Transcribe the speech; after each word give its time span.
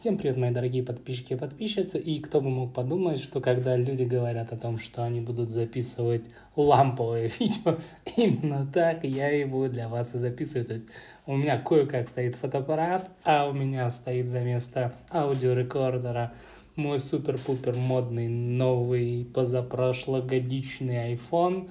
Всем 0.00 0.16
привет, 0.16 0.38
мои 0.38 0.50
дорогие 0.50 0.82
подписчики 0.82 1.34
и 1.34 1.36
подписчицы. 1.36 1.98
И 1.98 2.20
кто 2.20 2.40
бы 2.40 2.48
мог 2.48 2.72
подумать, 2.72 3.20
что 3.20 3.42
когда 3.42 3.76
люди 3.76 4.04
говорят 4.04 4.50
о 4.50 4.56
том, 4.56 4.78
что 4.78 5.04
они 5.04 5.20
будут 5.20 5.50
записывать 5.50 6.24
ламповое 6.56 7.30
видео, 7.38 7.76
именно 8.16 8.66
так 8.72 9.04
я 9.04 9.28
его 9.28 9.68
для 9.68 9.90
вас 9.90 10.14
и 10.14 10.18
записываю. 10.18 10.64
То 10.64 10.72
есть 10.72 10.88
у 11.26 11.36
меня 11.36 11.58
кое-как 11.58 12.08
стоит 12.08 12.34
фотоаппарат, 12.34 13.10
а 13.24 13.46
у 13.46 13.52
меня 13.52 13.90
стоит 13.90 14.30
за 14.30 14.40
место 14.40 14.94
аудиорекордера 15.10 16.32
мой 16.76 16.98
супер-пупер 16.98 17.74
модный 17.74 18.28
новый 18.28 19.26
позапрошлогодичный 19.26 21.12
iPhone, 21.12 21.68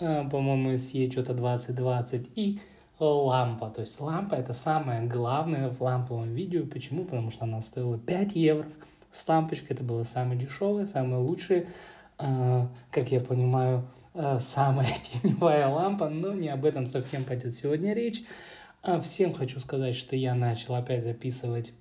э, 0.00 0.26
по-моему, 0.30 0.70
SE 0.70 1.10
что-то 1.10 1.34
2020, 1.34 2.30
и 2.34 2.60
лампа. 3.00 3.70
То 3.70 3.82
есть 3.82 4.00
лампа 4.00 4.34
это 4.34 4.52
самое 4.52 5.02
главное 5.02 5.70
в 5.70 5.80
ламповом 5.80 6.34
видео. 6.34 6.66
Почему? 6.66 7.04
Потому 7.04 7.30
что 7.30 7.44
она 7.44 7.60
стоила 7.60 7.98
5 7.98 8.36
евро. 8.36 8.68
С 9.10 9.26
лампочкой 9.26 9.74
это 9.76 9.84
было 9.84 10.02
самое 10.02 10.38
дешевое, 10.38 10.86
самое 10.86 11.22
лучшее. 11.22 11.68
Э, 12.18 12.66
как 12.90 13.10
я 13.10 13.20
понимаю, 13.20 13.88
э, 14.14 14.38
самая 14.40 14.88
теневая 15.22 15.68
лампа, 15.68 16.08
но 16.08 16.34
не 16.34 16.48
об 16.48 16.64
этом 16.64 16.86
совсем 16.86 17.24
пойдет 17.24 17.54
сегодня 17.54 17.92
речь. 17.92 18.22
А 18.82 19.00
всем 19.00 19.32
хочу 19.32 19.60
сказать, 19.60 19.94
что 19.94 20.16
я 20.16 20.34
начал 20.34 20.74
опять 20.74 21.04
записывать 21.04 21.72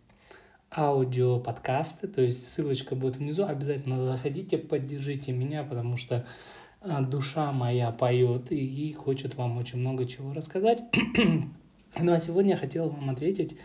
аудио 0.76 1.40
подкасты, 1.40 2.08
то 2.08 2.22
есть 2.22 2.50
ссылочка 2.50 2.96
будет 2.96 3.18
внизу, 3.18 3.46
обязательно 3.46 4.06
заходите, 4.06 4.58
поддержите 4.58 5.32
меня, 5.32 5.64
потому 5.64 5.96
что 5.96 6.26
душа 6.82 7.52
моя 7.52 7.92
поет 7.92 8.52
и 8.52 8.92
хочет 8.94 9.36
вам 9.36 9.58
очень 9.58 9.80
много 9.80 10.06
чего 10.06 10.34
рассказать. 10.34 10.84
Ну 12.00 12.12
а 12.12 12.20
сегодня 12.20 12.52
я 12.52 12.58
хотел 12.58 12.90
вам 12.90 13.10
ответить 13.10 13.58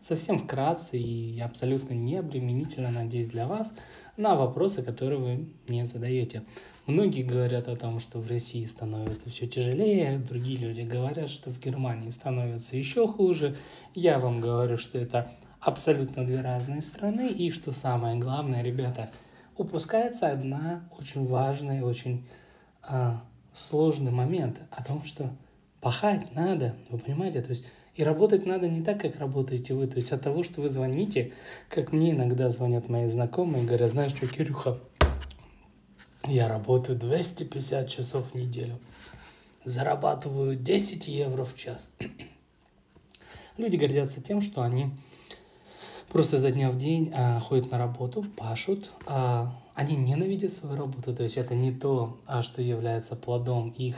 совсем 0.00 0.38
вкратце 0.38 0.98
и 0.98 1.40
абсолютно 1.40 1.94
необременительно, 1.94 2.90
надеюсь, 2.90 3.30
для 3.30 3.46
вас, 3.46 3.74
на 4.16 4.34
вопросы, 4.34 4.82
которые 4.82 5.18
вы 5.18 5.48
мне 5.68 5.84
задаете. 5.86 6.42
Многие 6.86 7.22
говорят 7.22 7.68
о 7.68 7.76
том, 7.76 8.00
что 8.00 8.18
в 8.18 8.28
России 8.28 8.64
становится 8.64 9.28
все 9.28 9.46
тяжелее, 9.46 10.18
другие 10.18 10.58
люди 10.58 10.80
говорят, 10.80 11.28
что 11.28 11.50
в 11.50 11.58
Германии 11.60 12.10
становится 12.10 12.76
еще 12.76 13.06
хуже. 13.06 13.56
Я 13.94 14.18
вам 14.18 14.40
говорю, 14.40 14.76
что 14.76 14.98
это 14.98 15.30
абсолютно 15.60 16.24
две 16.24 16.40
разные 16.40 16.82
страны, 16.82 17.28
и 17.28 17.50
что 17.50 17.72
самое 17.72 18.18
главное, 18.18 18.62
ребята, 18.62 19.10
упускается 19.56 20.28
одна 20.28 20.88
очень 20.98 21.26
важная, 21.26 21.84
очень 21.84 22.24
а, 22.82 23.22
сложный 23.52 24.12
момент 24.12 24.60
о 24.70 24.82
том, 24.82 25.02
что 25.04 25.30
пахать 25.80 26.34
надо, 26.34 26.74
вы 26.88 26.98
понимаете, 26.98 27.42
то 27.42 27.50
есть 27.50 27.66
и 27.94 28.04
работать 28.04 28.46
надо 28.46 28.68
не 28.68 28.82
так, 28.82 29.00
как 29.00 29.18
работаете 29.18 29.74
вы, 29.74 29.86
то 29.86 29.96
есть 29.96 30.12
от 30.12 30.22
того, 30.22 30.42
что 30.42 30.60
вы 30.60 30.68
звоните, 30.68 31.32
как 31.68 31.92
мне 31.92 32.12
иногда 32.12 32.48
звонят 32.50 32.88
мои 32.88 33.06
знакомые 33.08 33.64
говорят, 33.64 33.90
знаешь 33.90 34.14
что, 34.14 34.26
Кирюха, 34.26 34.78
я 36.26 36.48
работаю 36.48 36.98
250 36.98 37.88
часов 37.88 38.30
в 38.30 38.34
неделю, 38.34 38.78
зарабатываю 39.64 40.56
10 40.56 41.08
евро 41.08 41.44
в 41.44 41.56
час. 41.56 41.94
Люди 43.56 43.76
гордятся 43.76 44.22
тем, 44.22 44.40
что 44.40 44.62
они 44.62 44.90
просто 46.10 46.38
за 46.38 46.50
дня 46.50 46.70
в 46.70 46.76
день 46.76 47.12
а, 47.14 47.40
ходят 47.40 47.70
на 47.70 47.78
работу, 47.78 48.24
пашут, 48.36 48.90
а, 49.06 49.52
они 49.80 49.96
ненавидят 49.96 50.52
свою 50.52 50.76
работу, 50.76 51.14
то 51.14 51.22
есть 51.22 51.38
это 51.38 51.54
не 51.54 51.72
то, 51.72 52.20
а, 52.26 52.42
что 52.42 52.60
является 52.60 53.16
плодом 53.16 53.70
их, 53.70 53.96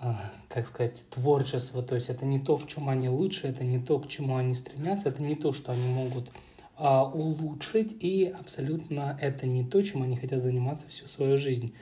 а, 0.00 0.18
как 0.48 0.66
сказать, 0.66 1.04
творчества, 1.08 1.84
то 1.84 1.94
есть 1.94 2.08
это 2.08 2.26
не 2.26 2.40
то, 2.40 2.56
в 2.56 2.66
чем 2.66 2.88
они 2.88 3.08
лучше, 3.08 3.46
это 3.46 3.62
не 3.62 3.78
то, 3.78 4.00
к 4.00 4.08
чему 4.08 4.34
они 4.34 4.54
стремятся, 4.54 5.10
это 5.10 5.22
не 5.22 5.36
то, 5.36 5.52
что 5.52 5.70
они 5.70 5.86
могут 5.86 6.32
а, 6.76 7.04
улучшить, 7.04 7.96
и 8.00 8.34
абсолютно 8.40 9.16
это 9.20 9.46
не 9.46 9.64
то, 9.64 9.80
чем 9.82 10.02
они 10.02 10.16
хотят 10.16 10.40
заниматься 10.40 10.88
всю 10.88 11.06
свою 11.06 11.38
жизнь. 11.38 11.72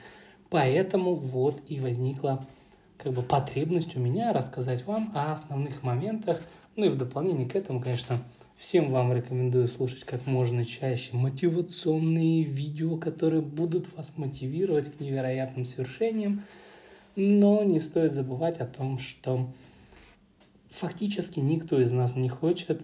Поэтому 0.51 1.15
вот 1.15 1.63
и 1.67 1.79
возникла 1.79 2.45
как 2.99 3.13
бы 3.13 3.23
потребность 3.23 3.95
у 3.95 3.99
меня 3.99 4.31
рассказать 4.31 4.85
вам 4.85 5.11
о 5.15 5.33
основных 5.33 5.81
моментах, 5.81 6.39
ну 6.75 6.85
и 6.85 6.89
в 6.89 6.97
дополнение 6.97 7.49
к 7.49 7.55
этому, 7.55 7.81
конечно, 7.81 8.21
Всем 8.57 8.89
вам 8.89 9.13
рекомендую 9.13 9.67
слушать 9.67 10.03
как 10.03 10.25
можно 10.25 10.65
чаще 10.65 11.15
мотивационные 11.15 12.41
видео, 12.41 12.97
которые 12.97 13.43
будут 13.43 13.95
вас 13.95 14.17
мотивировать 14.17 14.91
к 14.91 14.99
невероятным 14.99 15.63
свершениям. 15.63 16.43
Но 17.15 17.61
не 17.61 17.79
стоит 17.79 18.11
забывать 18.11 18.59
о 18.59 18.65
том, 18.65 18.97
что 18.97 19.47
фактически 20.71 21.39
никто 21.39 21.79
из 21.79 21.91
нас 21.91 22.15
не 22.15 22.29
хочет 22.29 22.81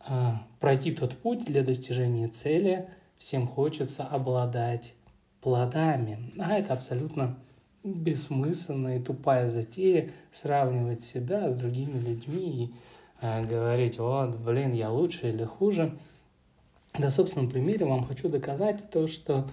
а, 0.00 0.44
пройти 0.58 0.90
тот 0.90 1.16
путь 1.16 1.44
для 1.44 1.62
достижения 1.62 2.26
цели. 2.26 2.88
Всем 3.16 3.46
хочется 3.46 4.02
обладать 4.02 4.92
плодами. 5.40 6.32
А 6.36 6.58
это 6.58 6.72
абсолютно 6.72 7.38
бессмысленная 7.84 8.98
и 8.98 9.02
тупая 9.02 9.46
затея 9.46 10.10
сравнивать 10.32 11.00
себя 11.00 11.48
с 11.48 11.56
другими 11.58 12.00
людьми 12.00 12.64
и 12.64 12.70
говорить, 13.20 13.98
вот, 13.98 14.36
блин, 14.36 14.72
я 14.72 14.90
лучше 14.90 15.28
или 15.28 15.44
хуже. 15.44 15.96
На 16.98 17.10
собственном 17.10 17.50
примере 17.50 17.86
вам 17.86 18.04
хочу 18.04 18.28
доказать 18.28 18.88
то, 18.90 19.06
что 19.06 19.46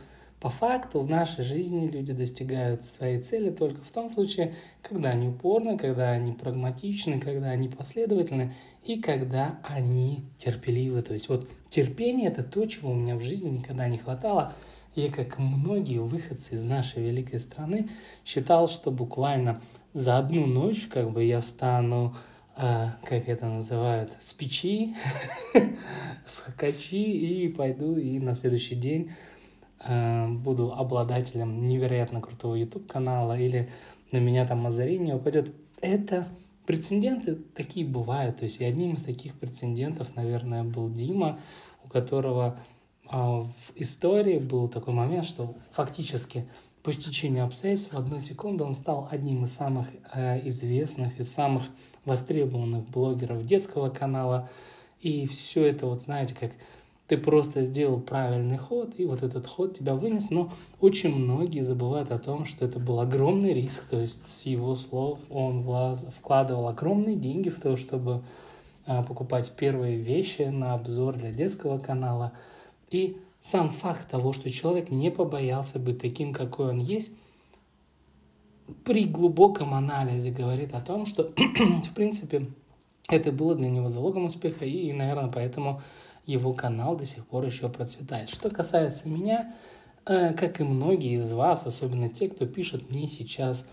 по 0.44 0.50
факту 0.50 1.00
в 1.00 1.09
нашей 1.09 1.41
жизни 1.46 1.88
люди 1.88 2.12
достигают 2.12 2.84
своей 2.84 3.22
цели 3.22 3.50
только 3.50 3.81
в 3.81 3.91
том 3.91 4.09
случае, 4.09 4.53
когда 4.81 5.12
они 5.12 5.29
упорны, 5.29 5.78
когда 5.78 6.12
они 6.12 6.34
прагматичны, 6.34 7.18
когда 7.18 7.52
они 7.52 7.69
последовательны 7.69 8.53
и 8.84 9.00
когда 9.00 9.57
они 9.63 10.25
терпеливы. 10.38 11.02
То 11.02 11.13
есть 11.13 11.29
вот 11.29 11.47
терпение– 11.69 12.28
это 12.29 12.44
то, 12.44 12.66
чего 12.66 12.91
у 12.91 12.94
меня 12.94 13.16
в 13.16 13.23
жизни 13.23 13.52
никогда 13.52 13.88
не 13.88 13.97
хватало. 13.97 14.52
Я, 14.96 15.09
как 15.09 15.40
многие 15.40 16.00
выходцы 16.00 16.56
из 16.56 16.66
нашей 16.66 17.02
великой 17.02 17.40
страны, 17.40 17.88
считал, 18.25 18.68
что 18.68 18.91
буквально 18.91 19.62
за 19.94 20.18
одну 20.18 20.46
ночь 20.46 20.88
как 20.88 21.12
бы 21.12 21.23
я 21.23 21.40
встану 21.40 22.16
а, 22.56 22.96
как 23.03 23.28
это 23.28 23.47
называют, 23.47 24.12
с 24.19 24.34
печи, 24.34 24.96
с 26.25 26.41
качи 26.56 27.03
и 27.03 27.47
пойду 27.47 27.97
и 27.97 28.19
на 28.19 28.36
следующий 28.36 28.75
день 28.75 29.12
а, 29.80 30.28
буду 30.28 30.74
обладателем 30.74 31.66
невероятно 31.66 32.22
крутого 32.22 32.56
YouTube 32.56 32.88
канала 32.88 33.38
или 33.38 33.69
на 34.12 34.18
меня 34.18 34.46
там 34.46 34.66
озарение 34.68 35.16
упадет. 35.16 35.52
Это 35.81 36.28
прецеденты 36.66 37.36
такие 37.36 37.86
бывают. 37.86 38.38
То 38.38 38.44
есть 38.44 38.62
и 38.62 38.66
одним 38.66 38.94
из 38.94 39.03
таких 39.03 39.34
прецедентов, 39.34 40.16
наверное, 40.16 40.64
был 40.64 40.90
Дима, 40.90 41.40
у 41.84 41.88
которого 41.88 42.59
а, 43.09 43.41
в 43.41 43.74
истории 43.75 44.38
был 44.38 44.68
такой 44.68 44.94
момент, 44.94 45.25
что 45.25 45.56
фактически 45.72 46.47
по 46.84 46.92
стечению 46.92 47.46
обстоятельств 47.46 47.94
в 47.94 47.98
одну 47.98 48.20
секунду 48.20 48.66
он 48.66 48.74
стал 48.74 49.08
одним 49.10 49.46
из 49.46 49.54
самых 49.54 49.88
э, 50.14 50.46
известных 50.48 51.18
и 51.18 51.24
самых 51.24 51.64
востребованных 52.04 52.90
блогеров 52.90 53.46
детского 53.46 53.90
канала. 53.90 54.50
И 55.00 55.26
все 55.26 55.64
это, 55.64 55.88
вот 55.88 56.02
знаете, 56.02 56.36
как 56.38 56.52
ты 57.08 57.18
просто 57.18 57.62
сделал 57.62 58.02
правильный 58.02 58.58
ход, 58.58 58.96
и 58.98 59.06
вот 59.06 59.24
этот 59.24 59.48
ход 59.48 59.78
тебя 59.78 59.96
вынес, 59.96 60.30
но 60.30 60.52
очень 60.82 61.16
многие 61.16 61.62
забывают 61.62 62.12
о 62.12 62.20
том, 62.20 62.44
что 62.44 62.66
это 62.66 62.80
был 62.80 63.00
огромный 63.00 63.54
риск, 63.54 63.86
то 63.90 64.00
есть 64.00 64.28
с 64.28 64.46
его 64.46 64.76
слов 64.76 65.20
он 65.30 65.62
влаз, 65.62 66.06
вкладывал 66.14 66.68
огромные 66.68 67.16
деньги 67.16 67.50
в 67.50 67.62
то, 67.62 67.78
чтобы 67.78 68.24
э, 68.88 69.04
покупать 69.04 69.52
первые 69.52 69.98
вещи 69.98 70.44
на 70.44 70.74
обзор 70.74 71.16
для 71.16 71.32
детского 71.32 71.80
канала, 71.80 72.34
и 72.92 73.18
сам 73.44 73.68
факт 73.68 74.09
того, 74.09 74.31
что 74.31 74.50
человек 74.50 74.90
не 74.90 75.12
побоялся 75.12 75.78
быть 75.78 76.00
таким, 76.00 76.34
какой 76.34 76.70
он 76.70 76.80
есть, 76.80 77.12
при 78.86 79.04
глубоком 79.04 79.74
анализе 79.74 80.31
говорит 80.31 80.74
о 80.74 80.80
том, 80.80 81.06
что, 81.06 81.30
в 81.84 81.94
принципе, 81.94 82.48
это 83.09 83.34
было 83.34 83.53
для 83.53 83.68
него 83.68 83.90
залогом 83.90 84.26
успеха, 84.26 84.64
и, 84.64 84.94
наверное, 84.94 85.30
поэтому 85.30 85.82
его 86.26 86.53
канал 86.53 86.96
до 86.96 87.03
сих 87.03 87.28
пор 87.28 87.46
еще 87.46 87.68
процветает. 87.68 88.29
Что 88.29 88.50
касается 88.50 89.09
меня, 89.09 89.53
э, 90.06 90.34
как 90.34 90.62
и 90.62 90.64
многие 90.64 91.22
из 91.22 91.34
вас, 91.34 91.67
особенно 91.67 92.08
те, 92.08 92.29
кто 92.29 92.46
пишет 92.46 92.90
мне 92.90 93.09
сейчас 93.09 93.67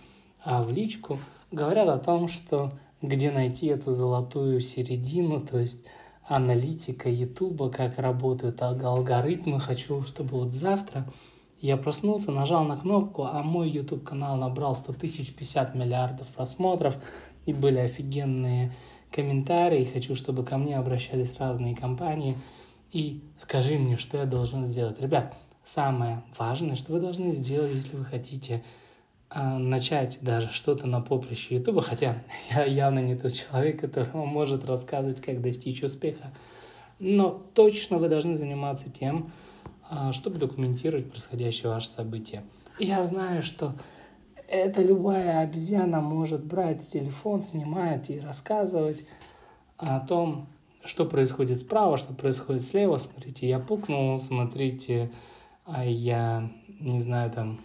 а, 0.45 0.65
в 0.65 0.73
личку, 0.73 1.21
говорят 1.53 1.89
о 1.89 1.99
том, 1.99 2.27
что 2.27 2.73
где 3.03 3.31
найти 3.31 3.69
эту 3.69 3.93
золотую 3.93 4.61
середину, 4.61 5.41
то 5.41 5.61
есть 5.61 5.85
аналитика 6.27 7.09
Ютуба, 7.09 7.71
как 7.71 7.99
работают 7.99 8.63
алгоритмы. 8.63 9.61
Хочу, 9.61 10.03
чтобы 10.03 10.39
вот 10.39 10.53
завтра 10.53 11.07
я 11.61 11.77
проснулся, 11.77 12.31
нажал 12.31 12.65
на 12.65 12.77
кнопку, 12.77 13.25
а 13.25 13.43
мой 13.43 13.69
YouTube 13.69 14.05
канал 14.05 14.37
набрал 14.37 14.75
100 14.75 14.95
тысяч 14.95 15.35
50 15.35 15.75
миллиардов 15.75 16.33
просмотров, 16.33 16.97
и 17.45 17.53
были 17.53 17.79
офигенные 17.79 18.73
комментарии. 19.11 19.91
Хочу, 19.93 20.15
чтобы 20.15 20.45
ко 20.45 20.57
мне 20.57 20.79
обращались 20.79 21.39
разные 21.39 21.75
компании. 21.75 22.39
И 22.93 23.23
скажи 23.39 23.79
мне, 23.79 23.97
что 23.97 24.17
я 24.17 24.25
должен 24.25 24.65
сделать. 24.65 25.01
Ребят, 25.01 25.35
самое 25.63 26.23
важное, 26.39 26.77
что 26.77 26.93
вы 26.93 27.01
должны 27.01 27.33
сделать, 27.33 27.73
если 27.75 27.97
вы 27.97 28.05
хотите 28.05 28.63
начать 29.35 30.19
даже 30.23 30.49
что-то 30.49 30.87
на 30.87 31.01
поприще 31.01 31.57
Ютуба, 31.57 31.83
хотя 31.83 32.23
я 32.51 32.65
явно 32.65 32.99
не 33.01 33.17
тот 33.17 33.33
человек, 33.33 33.81
который 33.81 34.13
может 34.15 34.65
рассказывать, 34.65 35.21
как 35.21 35.41
достичь 35.41 35.83
успеха. 35.83 36.33
Но 36.99 37.31
точно 37.55 37.99
вы 37.99 38.09
должны 38.09 38.37
заниматься 38.37 38.91
тем, 38.91 39.31
а, 39.89 40.13
чтобы 40.13 40.39
документировать 40.39 41.11
происходящее 41.11 41.71
ваше 41.71 41.89
событие. 41.89 42.43
Я 42.79 43.03
знаю, 43.05 43.43
что 43.43 43.75
это 44.49 44.83
любая 44.83 45.41
обезьяна 45.41 46.01
может 46.01 46.45
брать 46.45 46.87
телефон, 46.87 47.41
снимать 47.41 48.11
и 48.11 48.21
рассказывать 48.21 49.07
о 49.79 50.01
том, 50.01 50.49
что 50.85 51.05
происходит 51.05 51.59
справа, 51.59 51.97
что 51.97 52.15
происходит 52.15 52.63
слева. 52.63 52.99
Смотрите, 52.99 53.49
я 53.49 53.59
пукнул, 53.59 54.19
смотрите, 54.19 55.11
а 55.65 55.85
я, 55.85 56.51
не 56.81 57.01
знаю, 57.01 57.31
там, 57.31 57.61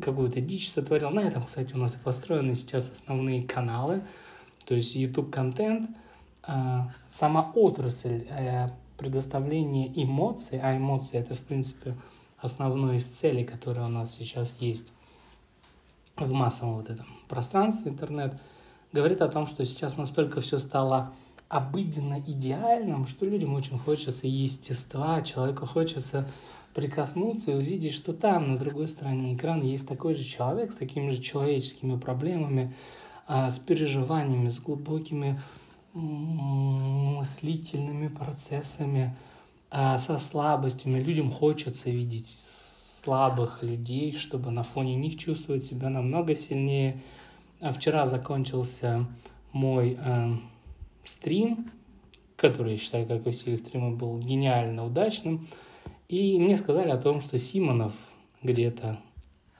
какую-то 0.00 0.40
дичь 0.40 0.70
сотворил. 0.70 1.10
На 1.10 1.20
этом, 1.20 1.42
кстати, 1.42 1.74
у 1.74 1.78
нас 1.78 1.94
и 1.94 1.98
построены 1.98 2.54
сейчас 2.54 2.90
основные 2.90 3.42
каналы, 3.42 4.04
то 4.64 4.74
есть 4.74 4.94
YouTube-контент, 4.94 5.90
а, 6.46 6.92
сама 7.08 7.52
отрасль 7.54 8.26
э, 8.28 8.68
предоставления 8.98 9.90
эмоций, 9.94 10.60
а 10.62 10.76
эмоции 10.76 11.18
это, 11.18 11.34
в 11.34 11.40
принципе, 11.40 11.96
основной 12.38 12.96
из 12.96 13.06
целей, 13.06 13.44
которые 13.44 13.86
у 13.86 13.90
нас 13.90 14.14
сейчас 14.14 14.56
есть 14.60 14.92
в 16.16 16.32
массовом 16.32 16.74
вот 16.74 16.90
этом 16.90 17.06
пространстве 17.28 17.90
интернет, 17.90 18.38
говорит 18.92 19.20
о 19.20 19.28
том, 19.28 19.46
что 19.46 19.64
сейчас 19.64 19.96
настолько 19.96 20.40
все 20.40 20.58
стало 20.58 21.12
обыденно 21.48 22.20
идеальным, 22.20 23.06
что 23.06 23.26
людям 23.26 23.54
очень 23.54 23.78
хочется 23.78 24.26
естества, 24.26 25.20
человеку 25.22 25.66
хочется 25.66 26.28
прикоснуться 26.74 27.52
и 27.52 27.54
увидеть, 27.54 27.94
что 27.94 28.12
там, 28.12 28.52
на 28.52 28.58
другой 28.58 28.88
стороне 28.88 29.34
экрана, 29.34 29.62
есть 29.62 29.88
такой 29.88 30.14
же 30.14 30.24
человек 30.24 30.72
с 30.72 30.76
такими 30.76 31.08
же 31.08 31.22
человеческими 31.22 31.96
проблемами, 31.96 32.74
а, 33.26 33.48
с 33.48 33.58
переживаниями, 33.58 34.48
с 34.48 34.58
глубокими 34.58 35.40
мыслительными 35.94 38.08
процессами, 38.08 39.16
а, 39.70 39.98
со 39.98 40.18
слабостями. 40.18 40.98
Людям 40.98 41.30
хочется 41.30 41.90
видеть 41.90 42.36
слабых 43.04 43.62
людей, 43.62 44.12
чтобы 44.12 44.50
на 44.50 44.64
фоне 44.64 44.96
них 44.96 45.16
чувствовать 45.16 45.62
себя 45.62 45.90
намного 45.90 46.34
сильнее. 46.34 47.00
А 47.60 47.70
вчера 47.70 48.06
закончился 48.06 49.06
мой 49.52 49.96
э, 49.98 50.36
стрим, 51.04 51.70
который, 52.36 52.72
я 52.72 52.78
считаю, 52.78 53.06
как 53.06 53.26
и 53.26 53.30
все 53.30 53.56
стримы, 53.56 53.94
был 53.94 54.18
гениально 54.18 54.84
удачным. 54.84 55.46
И 56.08 56.38
мне 56.38 56.56
сказали 56.56 56.90
о 56.90 56.98
том, 56.98 57.20
что 57.20 57.38
Симонов 57.38 57.92
где-то 58.42 58.98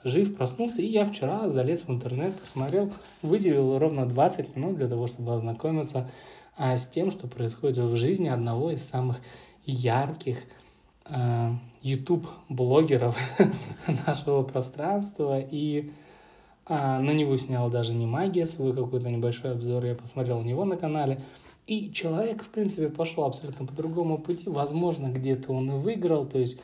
жив, 0.04 0.36
проснулся. 0.36 0.82
И 0.82 0.86
я 0.86 1.04
вчера 1.04 1.48
залез 1.50 1.84
в 1.84 1.90
интернет, 1.90 2.38
посмотрел, 2.38 2.92
выделил 3.22 3.78
ровно 3.78 4.06
20 4.06 4.54
минут 4.56 4.76
для 4.76 4.88
того, 4.88 5.06
чтобы 5.06 5.34
ознакомиться 5.34 6.08
а, 6.56 6.76
с 6.76 6.86
тем, 6.86 7.10
что 7.10 7.26
происходит 7.26 7.78
в 7.78 7.96
жизни 7.96 8.28
одного 8.28 8.70
из 8.70 8.82
самых 8.82 9.20
ярких 9.64 10.38
а, 11.06 11.56
YouTube-блогеров 11.82 13.16
нашего 14.06 14.42
пространства. 14.42 15.40
И 15.40 15.90
а, 16.66 17.00
на 17.00 17.10
него 17.10 17.36
снял 17.36 17.70
даже 17.70 17.94
не 17.94 18.06
магия 18.06 18.46
свой 18.46 18.74
какой-то 18.74 19.10
небольшой 19.10 19.52
обзор. 19.52 19.84
Я 19.84 19.94
посмотрел 19.94 20.38
у 20.38 20.44
него 20.44 20.64
на 20.64 20.76
канале. 20.76 21.20
И 21.66 21.90
человек, 21.92 22.42
в 22.42 22.50
принципе, 22.50 22.88
пошел 22.88 23.24
абсолютно 23.24 23.66
по 23.66 23.72
другому 23.72 24.18
пути. 24.18 24.44
Возможно, 24.48 25.08
где-то 25.08 25.52
он 25.52 25.70
и 25.70 25.78
выиграл. 25.78 26.26
То 26.26 26.38
есть 26.38 26.58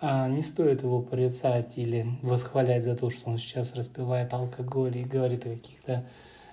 а, 0.00 0.28
не 0.28 0.42
стоит 0.42 0.82
его 0.82 1.00
порицать 1.00 1.78
или 1.78 2.06
восхвалять 2.22 2.82
за 2.82 2.96
то, 2.96 3.08
что 3.08 3.30
он 3.30 3.38
сейчас 3.38 3.76
распивает 3.76 4.32
алкоголь 4.34 4.96
и 4.96 5.04
говорит 5.04 5.46
о 5.46 5.50
каких-то 5.50 6.04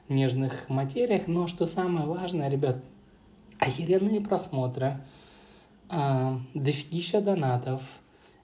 нежных 0.07 0.69
материях. 0.69 1.27
Но 1.27 1.47
что 1.47 1.65
самое 1.65 2.05
важное, 2.05 2.47
ребят, 2.47 2.77
охеренные 3.57 4.21
просмотры, 4.21 4.97
а, 5.89 6.39
дофигища 6.53 7.21
донатов. 7.21 7.81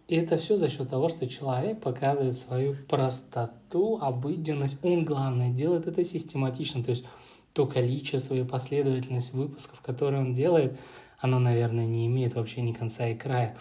И 0.08 0.16
это 0.16 0.38
все 0.38 0.58
за 0.58 0.70
счет 0.70 0.90
того, 0.90 1.08
что 1.08 1.28
человек 1.28 1.82
показывает 1.82 2.34
свою 2.34 2.76
простоту, 2.88 4.00
обыденность. 4.02 4.84
Он, 4.84 5.06
главное, 5.06 5.50
делает 5.50 5.88
это 5.88 6.04
систематично. 6.04 6.84
То 6.84 6.92
есть 6.92 7.06
то 7.56 7.66
количество 7.66 8.36
и 8.36 8.44
последовательность 8.44 9.34
выпусков, 9.34 9.80
которые 9.80 10.22
он 10.22 10.34
делает, 10.34 10.78
оно, 11.20 11.40
наверное, 11.40 11.88
не 11.88 12.06
имеет 12.06 12.36
вообще 12.36 12.62
ни 12.62 12.74
конца 12.74 13.08
и 13.08 13.16
края. 13.16 13.56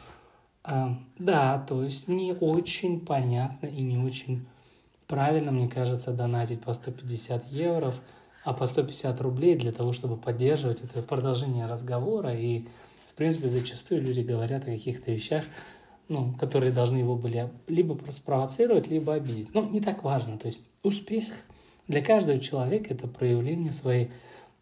А, 0.65 0.99
да, 1.17 1.61
то 1.61 1.81
есть 1.81 2.09
не 2.09 2.33
очень 2.33 3.07
понятно 3.07 3.69
и 3.69 3.83
не 3.83 3.97
очень 3.97 4.45
правильно, 5.07 5.53
мне 5.53 5.69
кажется, 5.69 6.13
донатить 6.13 6.61
по 6.61 6.73
150 6.73 7.47
евро, 7.53 7.95
а 8.43 8.53
по 8.53 8.67
150 8.67 9.21
рублей 9.21 9.55
для 9.55 9.71
того, 9.71 9.93
чтобы 9.93 10.17
поддерживать 10.17 10.81
это 10.83 11.01
продолжение 11.01 11.67
разговора. 11.67 12.35
И, 12.35 12.67
в 13.07 13.15
принципе, 13.15 13.47
зачастую 13.47 14.03
люди 14.03 14.23
говорят 14.23 14.65
о 14.65 14.73
каких-то 14.73 15.13
вещах, 15.13 15.45
ну, 16.09 16.35
которые 16.35 16.73
должны 16.73 16.97
его 16.97 17.15
были 17.15 17.49
либо 17.69 17.97
спровоцировать, 18.11 18.89
либо 18.89 19.15
обидеть. 19.15 19.55
Но 19.55 19.63
не 19.63 19.81
так 19.81 20.03
важно. 20.03 20.37
То 20.37 20.49
есть 20.49 20.65
успех– 20.83 21.27
для 21.89 22.03
каждого 22.03 22.39
человека 22.39 22.95
это 22.95 23.07
проявление 23.07 23.73
своей 23.73 24.11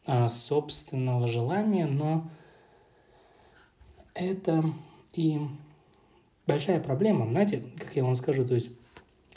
а, 0.07 0.29
собственного 0.29 1.29
желания, 1.29 1.87
но 1.87 2.29
это 4.15 4.65
и 5.15 5.41
большая 6.47 6.81
проблема. 6.81 7.31
Знаете, 7.31 7.65
как 7.79 7.95
я 7.97 8.05
вам 8.05 8.17
скажу, 8.17 8.45
то 8.47 8.55
есть 8.55 8.71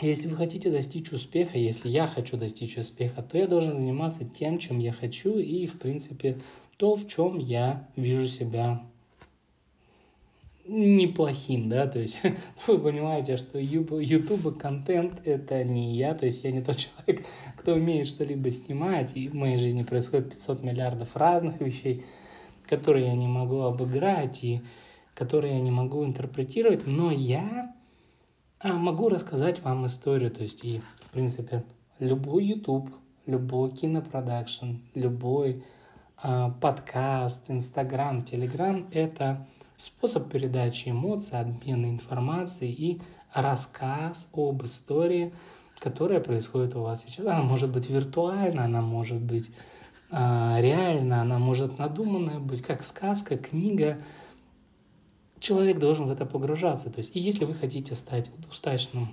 если 0.02 0.28
вы 0.28 0.36
хотите 0.36 0.72
достичь 0.72 1.12
успеха, 1.14 1.58
если 1.58 1.88
я 1.88 2.06
хочу 2.08 2.36
достичь 2.36 2.78
успеха, 2.78 3.22
то 3.22 3.38
я 3.38 3.48
должен 3.48 3.74
заниматься 3.74 4.26
тем, 4.26 4.58
чем 4.58 4.80
я 4.80 4.92
хочу, 4.92 5.38
и, 5.38 5.66
в 5.68 5.80
принципе, 5.80 6.38
то, 6.78 6.96
в 6.96 7.08
чем 7.08 7.38
я 7.38 7.88
вижу 7.96 8.28
себя 8.28 8.84
неплохим, 10.68 11.70
да, 11.70 11.88
то 11.88 12.00
есть 12.00 12.22
вы 12.68 12.80
понимаете, 12.80 13.38
что 13.38 13.60
YouTube 13.60 14.58
контент 14.58 15.22
это 15.26 15.64
не 15.64 15.96
я, 15.96 16.16
то 16.16 16.26
есть 16.26 16.44
я 16.44 16.52
не 16.52 16.62
тот 16.62 16.78
человек, 17.06 17.26
кто 17.58 17.74
умеет 17.74 18.08
что-либо 18.08 18.50
снимать, 18.52 19.16
и 19.16 19.30
в 19.30 19.34
моей 19.34 19.60
жизни 19.60 19.84
происходит 19.84 20.32
500 20.32 20.64
миллиардов 20.64 21.16
разных 21.16 21.62
вещей, 21.62 22.04
которые 22.68 23.08
я 23.08 23.14
не 23.14 23.28
могу 23.28 23.62
обыграть 23.62 24.44
и 24.44 24.62
которые 25.14 25.54
я 25.54 25.62
не 25.62 25.72
могу 25.72 26.04
интерпретировать, 26.04 26.88
но 26.88 27.12
я 27.12 27.74
а, 28.60 28.74
могу 28.74 29.10
рассказать 29.10 29.62
вам 29.62 29.86
историю, 29.86 30.32
то 30.32 30.42
есть 30.42 30.66
и, 30.66 30.82
в 30.98 31.10
принципе, 31.12 31.64
любой 32.00 32.46
YouTube, 32.46 32.90
любой 33.26 33.72
кинопродакшн, 33.72 34.78
любой 34.94 35.64
а, 36.22 36.50
подкаст, 36.50 37.50
Инстаграм, 37.50 38.24
Телеграм— 38.24 38.88
это 38.92 39.48
способ 39.78 40.32
передачи 40.32 40.90
эмоций, 40.90 41.40
обмена 41.40 41.88
информацией 41.88 42.72
и 42.72 43.02
рассказ 43.34 44.30
об 44.34 44.64
истории, 44.64 45.34
которая 45.80 46.20
происходит 46.20 46.76
у 46.76 46.82
вас 46.82 47.04
сейчас. 47.04 47.26
Она 47.28 47.42
может 47.42 47.72
быть 47.72 47.90
виртуальна, 47.90 48.66
она 48.66 48.82
может 48.82 49.22
быть 49.22 49.52
э, 50.12 50.56
реальна, 50.60 51.22
она 51.22 51.38
может 51.38 51.78
надуманная 51.78 52.40
быть, 52.40 52.62
как 52.62 52.84
сказка, 52.84 53.38
книга. 53.38 54.00
Человек 55.40 55.80
должен 55.80 56.06
в 56.06 56.12
это 56.12 56.26
погружаться. 56.26 56.90
То 56.90 57.00
есть, 57.00 57.16
и 57.16 57.20
если 57.20 57.46
вы 57.46 57.54
хотите 57.54 57.94
стать 57.96 58.32
успешным, 58.50 59.10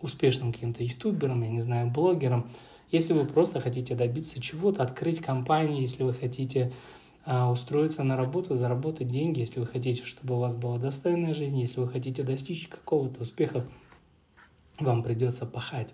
успешным 0.00 0.52
каким-то 0.52 0.82
ютубером, 0.82 1.42
я 1.42 1.50
не 1.50 1.60
знаю, 1.60 1.90
блогером, 1.90 2.48
если 2.90 3.12
вы 3.12 3.26
просто 3.26 3.60
хотите 3.60 3.94
добиться 3.94 4.40
чего-то, 4.40 4.82
открыть 4.82 5.20
компанию, 5.20 5.82
если 5.82 6.04
вы 6.04 6.14
хотите 6.14 6.72
а, 6.72 6.72
устроиться 7.28 8.04
на 8.04 8.16
работу, 8.16 8.54
заработать 8.54 9.08
деньги, 9.08 9.40
если 9.40 9.60
вы 9.60 9.66
хотите, 9.66 10.04
чтобы 10.04 10.36
у 10.36 10.38
вас 10.38 10.56
была 10.56 10.78
достойная 10.78 11.34
жизнь, 11.34 11.58
если 11.58 11.80
вы 11.80 11.88
хотите 11.88 12.22
достичь 12.22 12.68
какого-то 12.68 13.22
успеха, 13.22 13.66
вам 14.78 15.02
придется 15.02 15.44
пахать. 15.44 15.92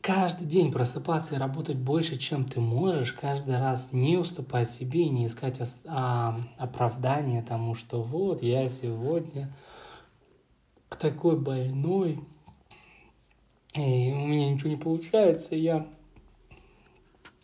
Каждый 0.00 0.48
день 0.48 0.72
просыпаться 0.72 1.36
и 1.36 1.38
работать 1.38 1.76
больше, 1.76 2.18
чем 2.18 2.44
ты 2.44 2.60
можешь, 2.60 3.12
каждый 3.12 3.56
раз 3.56 3.92
не 3.92 4.16
уступать 4.16 4.68
себе 4.68 5.02
и 5.04 5.08
не 5.08 5.26
искать 5.26 5.60
а, 5.86 6.40
оправдания 6.58 7.40
тому, 7.40 7.76
что 7.76 8.02
вот 8.02 8.42
я 8.42 8.68
сегодня 8.68 9.54
такой 10.98 11.38
больной, 11.38 12.18
и 13.76 14.12
у 14.12 14.26
меня 14.26 14.52
ничего 14.52 14.70
не 14.70 14.76
получается, 14.76 15.54
я 15.54 15.86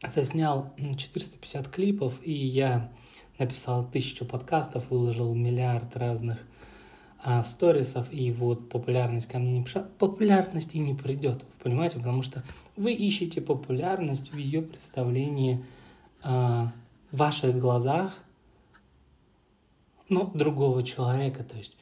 заснял 0.07 0.75
450 0.97 1.69
клипов, 1.69 2.21
и 2.23 2.33
я 2.33 2.93
написал 3.39 3.89
тысячу 3.89 4.25
подкастов, 4.25 4.91
выложил 4.91 5.35
миллиард 5.35 5.97
разных 5.97 6.39
а, 7.25 7.43
сторисов, 7.43 8.13
и 8.13 8.31
вот 8.31 8.69
популярность 8.69 9.29
ко 9.29 9.39
мне 9.39 9.59
не 9.59 9.65
пришла. 9.65 9.83
Популярности 9.99 10.77
не 10.77 10.95
придет, 10.95 11.43
вы 11.43 11.63
понимаете, 11.63 11.99
потому 11.99 12.23
что 12.23 12.45
вы 12.77 12.93
ищете 12.93 13.41
популярность 13.41 14.33
в 14.33 14.37
ее 14.37 14.63
представлении 14.63 15.65
а, 16.23 16.73
в 17.11 17.17
ваших 17.17 17.59
глазах, 17.59 18.13
но 20.09 20.31
другого 20.35 20.83
человека, 20.83 21.45
то 21.45 21.57
есть 21.57 21.77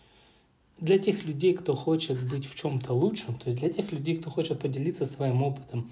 для 0.78 0.98
тех 0.98 1.24
людей, 1.24 1.54
кто 1.54 1.74
хочет 1.74 2.22
быть 2.28 2.46
в 2.46 2.54
чем-то 2.54 2.92
лучшим, 2.92 3.34
то 3.36 3.46
есть 3.46 3.58
для 3.58 3.70
тех 3.70 3.92
людей, 3.92 4.16
кто 4.16 4.30
хочет 4.30 4.58
поделиться 4.60 5.06
своим 5.06 5.42
опытом, 5.42 5.88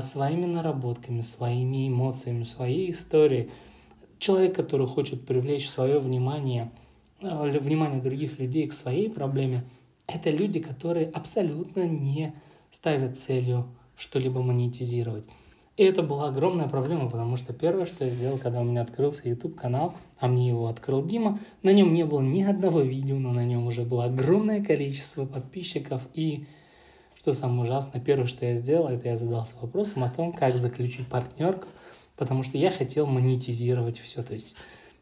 своими 0.00 0.46
наработками, 0.46 1.20
своими 1.20 1.88
эмоциями, 1.88 2.42
своей 2.42 2.90
историей. 2.90 3.50
человек, 4.18 4.56
который 4.56 4.88
хочет 4.88 5.24
привлечь 5.24 5.68
свое 5.68 6.00
внимание, 6.00 6.72
э, 7.20 7.58
внимание 7.60 8.02
других 8.02 8.40
людей 8.40 8.66
к 8.66 8.72
своей 8.72 9.08
проблеме, 9.08 9.62
это 10.08 10.30
люди, 10.30 10.58
которые 10.58 11.06
абсолютно 11.06 11.86
не 11.86 12.34
ставят 12.70 13.16
целью 13.16 13.66
что-либо 13.96 14.42
монетизировать. 14.42 15.24
И 15.76 15.84
это 15.84 16.02
была 16.02 16.26
огромная 16.26 16.66
проблема, 16.66 17.08
потому 17.08 17.36
что 17.36 17.52
первое, 17.52 17.86
что 17.86 18.04
я 18.04 18.10
сделал, 18.10 18.38
когда 18.38 18.60
у 18.60 18.64
меня 18.64 18.82
открылся 18.82 19.28
YouTube-канал, 19.28 19.94
а 20.18 20.26
мне 20.26 20.48
его 20.48 20.66
открыл 20.66 21.04
Дима, 21.04 21.38
на 21.62 21.72
нем 21.72 21.92
не 21.92 22.04
было 22.04 22.20
ни 22.20 22.42
одного 22.42 22.80
видео, 22.80 23.18
но 23.20 23.32
на 23.32 23.44
нем 23.44 23.64
уже 23.64 23.82
было 23.82 24.06
огромное 24.06 24.64
количество 24.64 25.24
подписчиков. 25.24 26.08
И 26.14 26.46
что 27.18 27.32
самое 27.32 27.62
ужасное, 27.62 28.00
первое, 28.00 28.26
что 28.26 28.46
я 28.46 28.56
сделал, 28.56 28.88
это 28.88 29.08
я 29.08 29.16
задался 29.16 29.56
вопросом 29.60 30.04
о 30.04 30.08
том, 30.08 30.32
как 30.32 30.56
заключить 30.56 31.08
партнерку, 31.08 31.66
потому 32.16 32.44
что 32.44 32.56
я 32.58 32.70
хотел 32.70 33.06
монетизировать 33.06 33.98
все. 33.98 34.22
То 34.22 34.34
есть 34.34 34.54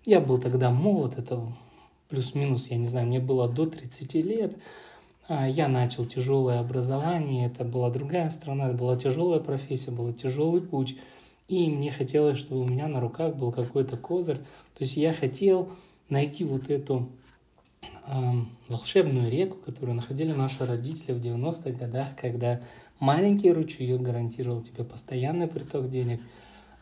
я 0.05 0.19
был 0.21 0.39
тогда 0.39 0.71
молод, 0.71 1.19
это 1.19 1.43
плюс-минус, 2.09 2.69
я 2.69 2.79
не 2.79 2.87
знаю, 2.87 3.07
мне 3.07 3.21
было 3.21 3.49
до 3.49 3.67
30 3.67 4.15
лет, 4.15 4.57
а, 5.29 5.47
я 5.47 5.69
начал 5.69 6.07
тяжелое 6.07 6.61
образование, 6.61 7.49
это 7.49 7.65
была 7.65 7.91
другая 7.91 8.31
страна, 8.31 8.69
это 8.69 8.77
была 8.77 8.97
тяжелая 8.97 9.41
профессия, 9.41 9.91
был 9.91 10.13
тяжелый 10.15 10.63
путь. 10.63 10.97
И 11.49 11.69
мне 11.69 11.93
хотелось, 11.93 12.39
чтобы 12.39 12.63
у 12.63 12.67
меня 12.67 12.89
на 12.89 12.99
руках 12.99 13.37
был 13.37 13.53
какой-то 13.53 13.97
козырь. 13.97 14.39
То 14.39 14.81
есть 14.81 14.97
я 14.97 15.13
хотел 15.13 15.71
найти 16.09 16.45
вот 16.45 16.71
эту 16.71 17.09
волшебную 18.69 19.31
реку, 19.31 19.59
которую 19.65 19.97
находили 19.97 20.33
наши 20.33 20.65
родители 20.65 21.13
в 21.13 21.21
90-х 21.21 21.71
годах, 21.73 22.09
когда 22.21 22.61
маленький 23.01 23.53
ручеек 23.53 24.01
гарантировал 24.01 24.63
тебе 24.63 24.85
постоянный 24.85 25.49
приток 25.49 25.89
денег. 25.89 26.21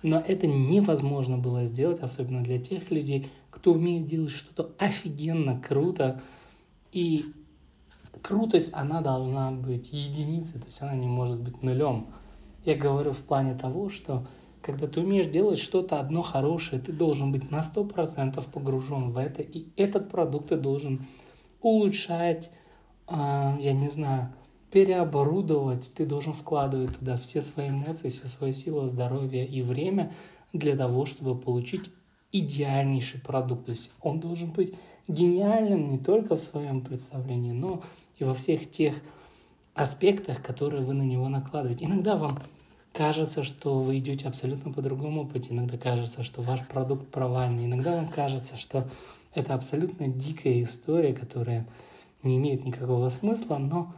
Но 0.03 0.19
это 0.19 0.47
невозможно 0.47 1.39
было 1.39 1.65
сделать, 1.65 2.01
особенно 2.01 2.43
для 2.43 2.59
тех 2.59 2.91
людей, 2.91 3.29
кто 3.51 3.73
умеет 3.73 4.07
делать 4.07 4.33
что-то 4.33 4.71
офигенно 4.79 5.59
круто 5.59 6.21
и 6.93 7.25
крутость, 8.21 8.71
она 8.75 9.01
должна 9.01 9.51
быть 9.51 9.93
единицей, 9.93 10.61
то 10.61 10.67
есть 10.67 10.83
она 10.83 10.95
не 10.95 11.07
может 11.07 11.41
быть 11.41 11.63
нулем. 11.63 12.07
Я 12.65 12.77
говорю 12.77 13.13
в 13.13 13.23
плане 13.23 13.55
того, 13.55 13.89
что 13.89 14.27
когда 14.65 14.87
ты 14.87 15.01
умеешь 15.01 15.27
делать 15.27 15.59
что-то 15.59 16.01
одно 16.01 16.23
хорошее, 16.23 16.81
ты 16.81 16.91
должен 16.91 17.33
быть 17.33 17.51
на 17.51 17.61
100% 17.61 18.51
погружен 18.51 19.11
в 19.11 19.19
это, 19.19 19.43
и 19.43 19.67
этот 19.77 20.09
продукт 20.09 20.49
ты 20.49 20.57
должен 20.57 21.07
улучшать, 21.61 22.51
э, 23.09 23.15
я 23.61 23.73
не 23.75 23.91
знаю, 23.91 24.33
переоборудовать, 24.71 25.93
ты 25.95 26.07
должен 26.07 26.33
вкладывать 26.33 26.99
туда 26.99 27.19
все 27.19 27.43
свои 27.43 27.69
эмоции, 27.69 28.09
все 28.09 28.27
свои 28.27 28.53
силы, 28.53 28.89
здоровье 28.89 29.47
и 29.47 29.61
время 29.61 30.11
для 30.55 30.75
того, 30.77 31.05
чтобы 31.05 31.39
получить 31.39 31.91
идеальнейший 32.33 33.21
продукт. 33.21 33.67
То 33.67 33.71
есть 33.71 33.93
он 34.01 34.19
должен 34.19 34.51
быть 34.51 34.75
гениальным 35.07 35.89
не 35.89 35.99
только 35.99 36.37
в 36.37 36.41
своем 36.41 36.81
представлении, 36.81 37.53
но 37.53 37.83
и 38.17 38.25
во 38.25 38.33
всех 38.33 38.69
тех 38.69 38.95
аспектах, 39.75 40.43
которые 40.43 40.83
вы 40.83 40.95
на 40.95 41.03
него 41.03 41.29
накладываете. 41.29 41.85
Иногда 41.85 42.17
вам 42.17 42.41
кажется, 42.95 43.43
что 43.43 43.81
вы 43.81 43.99
идете 43.99 44.29
абсолютно 44.29 44.73
по 44.73 44.81
другому 44.81 45.27
пути, 45.27 45.53
иногда 45.53 45.77
кажется, 45.77 46.23
что 46.23 46.41
ваш 46.41 46.67
продукт 46.67 47.11
провальный, 47.11 47.67
иногда 47.67 47.97
вам 47.97 48.09
кажется, 48.09 48.57
что 48.57 48.89
это 49.35 49.55
абсолютно 49.55 50.07
дикая 50.09 50.63
история, 50.63 51.13
которая 51.13 51.67
не 52.23 52.37
имеет 52.37 52.65
никакого 52.65 53.09
смысла, 53.09 53.59
но 53.59 53.93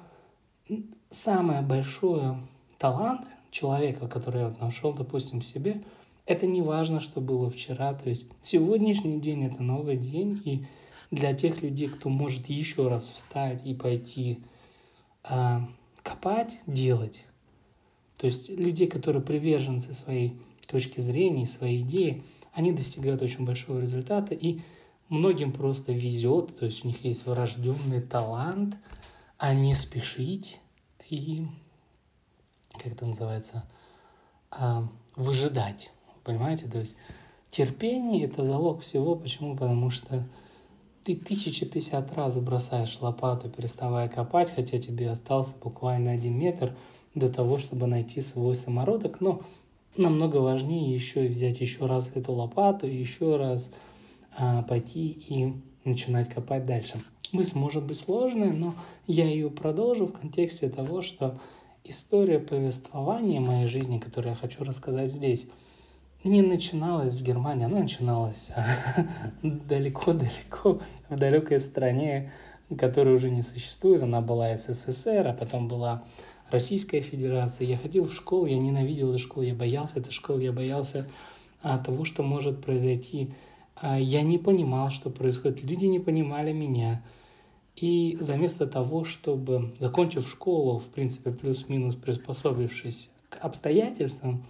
самое 1.11 1.61
большое 1.61 2.41
талант 2.79 3.26
человека, 3.50 4.09
который 4.09 4.41
я 4.41 4.49
вот 4.49 4.61
нашел, 4.61 4.93
допустим, 4.93 5.41
в 5.41 5.47
себе, 5.47 5.83
это 6.25 6.47
не 6.47 6.62
важно, 6.62 6.99
что 6.99 7.21
было 7.21 7.49
вчера. 7.50 7.95
То 7.95 8.09
есть 8.09 8.26
сегодняшний 8.41 9.21
день 9.21 9.45
это 9.45 9.62
новый 9.62 9.97
день, 9.97 10.41
и 10.45 10.67
для 11.11 11.35
тех 11.35 11.62
людей, 11.62 11.88
кто 11.88 12.09
может 12.09 12.47
еще 12.47 12.88
раз 12.88 13.09
встать 13.11 13.65
и 13.65 13.75
пойти 13.75 14.43
э, 15.29 15.61
копать, 16.03 16.59
делать. 16.67 17.25
То 18.18 18.26
есть 18.26 18.49
людей, 18.49 18.87
которые 18.87 19.23
приверженцы 19.23 19.92
своей 19.92 20.38
точки 20.66 21.00
зрения, 21.00 21.46
своей 21.46 21.82
идеи, 21.82 22.23
они 22.52 22.73
достигают 22.73 23.23
очень 23.23 23.44
большого 23.44 23.78
результата, 23.78 24.35
и 24.35 24.61
многим 25.08 25.52
просто 25.52 25.92
везет, 25.92 26.58
то 26.58 26.66
есть 26.66 26.85
у 26.85 26.88
них 26.88 27.04
есть 27.04 27.26
врожденный 27.26 28.00
талант, 28.00 28.76
а 29.38 29.54
не 29.54 29.75
спешить 29.75 30.58
и, 31.11 31.46
как 32.73 32.87
это 32.92 33.06
называется, 33.06 33.68
э, 34.58 34.82
выжидать. 35.16 35.90
Понимаете? 36.25 36.66
То 36.66 36.78
есть 36.78 36.96
терпение– 37.50 38.25
это 38.26 38.44
залог 38.44 38.80
всего. 38.80 39.14
Почему? 39.14 39.56
Потому 39.56 39.90
что 39.90 40.26
ты 41.04 41.14
1050 41.14 42.12
раз 42.14 42.38
бросаешь 42.38 43.00
лопату, 43.00 43.49
переставая 43.49 44.08
копать, 44.08 44.50
хотя 44.50 44.78
тебе 44.78 45.11
остался 45.11 45.56
буквально 45.58 46.11
один 46.12 46.37
метр 46.38 46.76
до 47.16 47.28
того, 47.28 47.58
чтобы 47.58 47.88
найти 47.88 48.20
свой 48.20 48.54
самородок, 48.54 49.20
но 49.20 49.42
намного 49.96 50.37
важнее 50.37 50.94
еще 50.94 51.26
взять 51.26 51.61
еще 51.61 51.87
раз 51.87 52.12
эту 52.14 52.32
лопату, 52.32 52.87
еще 52.87 53.37
раз 53.37 53.73
а, 54.38 54.62
пойти 54.62 55.08
и 55.08 55.54
начинать 55.85 56.28
копать 56.28 56.64
дальше. 56.64 57.00
Мысль 57.32 57.58
может 57.58 57.82
быть 57.85 57.99
сложная, 57.99 58.52
но 58.52 58.76
я 59.08 59.25
ее 59.25 59.50
продолжу 59.50 60.06
в 60.06 60.12
контексте 60.12 60.68
того, 60.68 61.02
что 61.02 61.40
история 61.82 62.38
повествования 62.38 63.40
моей 63.40 63.66
жизни, 63.66 63.99
которую 63.99 64.30
я 64.35 64.37
хочу 64.37 64.62
рассказать 64.62 65.11
здесь– 65.11 65.49
не 66.26 66.42
начиналась 66.42 67.12
в 67.12 67.23
Германии, 67.23 67.66
она 67.66 67.80
начиналась 67.80 68.50
далеко-далеко, 69.42 70.80
в 71.08 71.16
далекой 71.16 71.61
стране, 71.61 72.32
которая 72.76 73.14
уже 73.14 73.30
не 73.30 73.42
существует. 73.42 74.02
Она 74.02 74.20
была 74.20 74.56
СССР, 74.56 75.26
а 75.28 75.32
потом 75.32 75.68
была 75.68 76.04
Российская 76.50 77.00
Федерация. 77.00 77.67
Я 77.67 77.76
ходил 77.76 78.05
в 78.05 78.12
школу, 78.12 78.47
я 78.47 78.59
ненавидел 78.59 79.11
эту 79.11 79.19
школу, 79.19 79.45
я 79.45 79.55
боялся 79.55 79.99
этой 79.99 80.12
школы, 80.12 80.43
я 80.43 80.53
боялся 80.53 81.09
а, 81.62 81.79
того, 81.79 82.05
что 82.05 82.23
может 82.23 82.62
произойти. 82.62 83.31
А, 83.81 83.99
я 83.99 84.23
не 84.23 84.38
понимал, 84.38 84.91
что 84.91 85.11
происходит. 85.11 85.62
Люди 85.62 85.87
не 85.87 85.99
понимали 85.99 86.53
меня. 86.53 87.03
И 87.75 88.17
вместо 88.21 88.67
того, 88.67 89.05
чтобы, 89.05 89.75
закончив 89.79 90.26
школу, 90.26 90.79
в 90.79 90.88
принципе, 90.91 91.31
плюс-минус 91.31 91.95
приспособившись 91.95 93.11
к 93.29 93.45
обстоятельствам, 93.45 94.45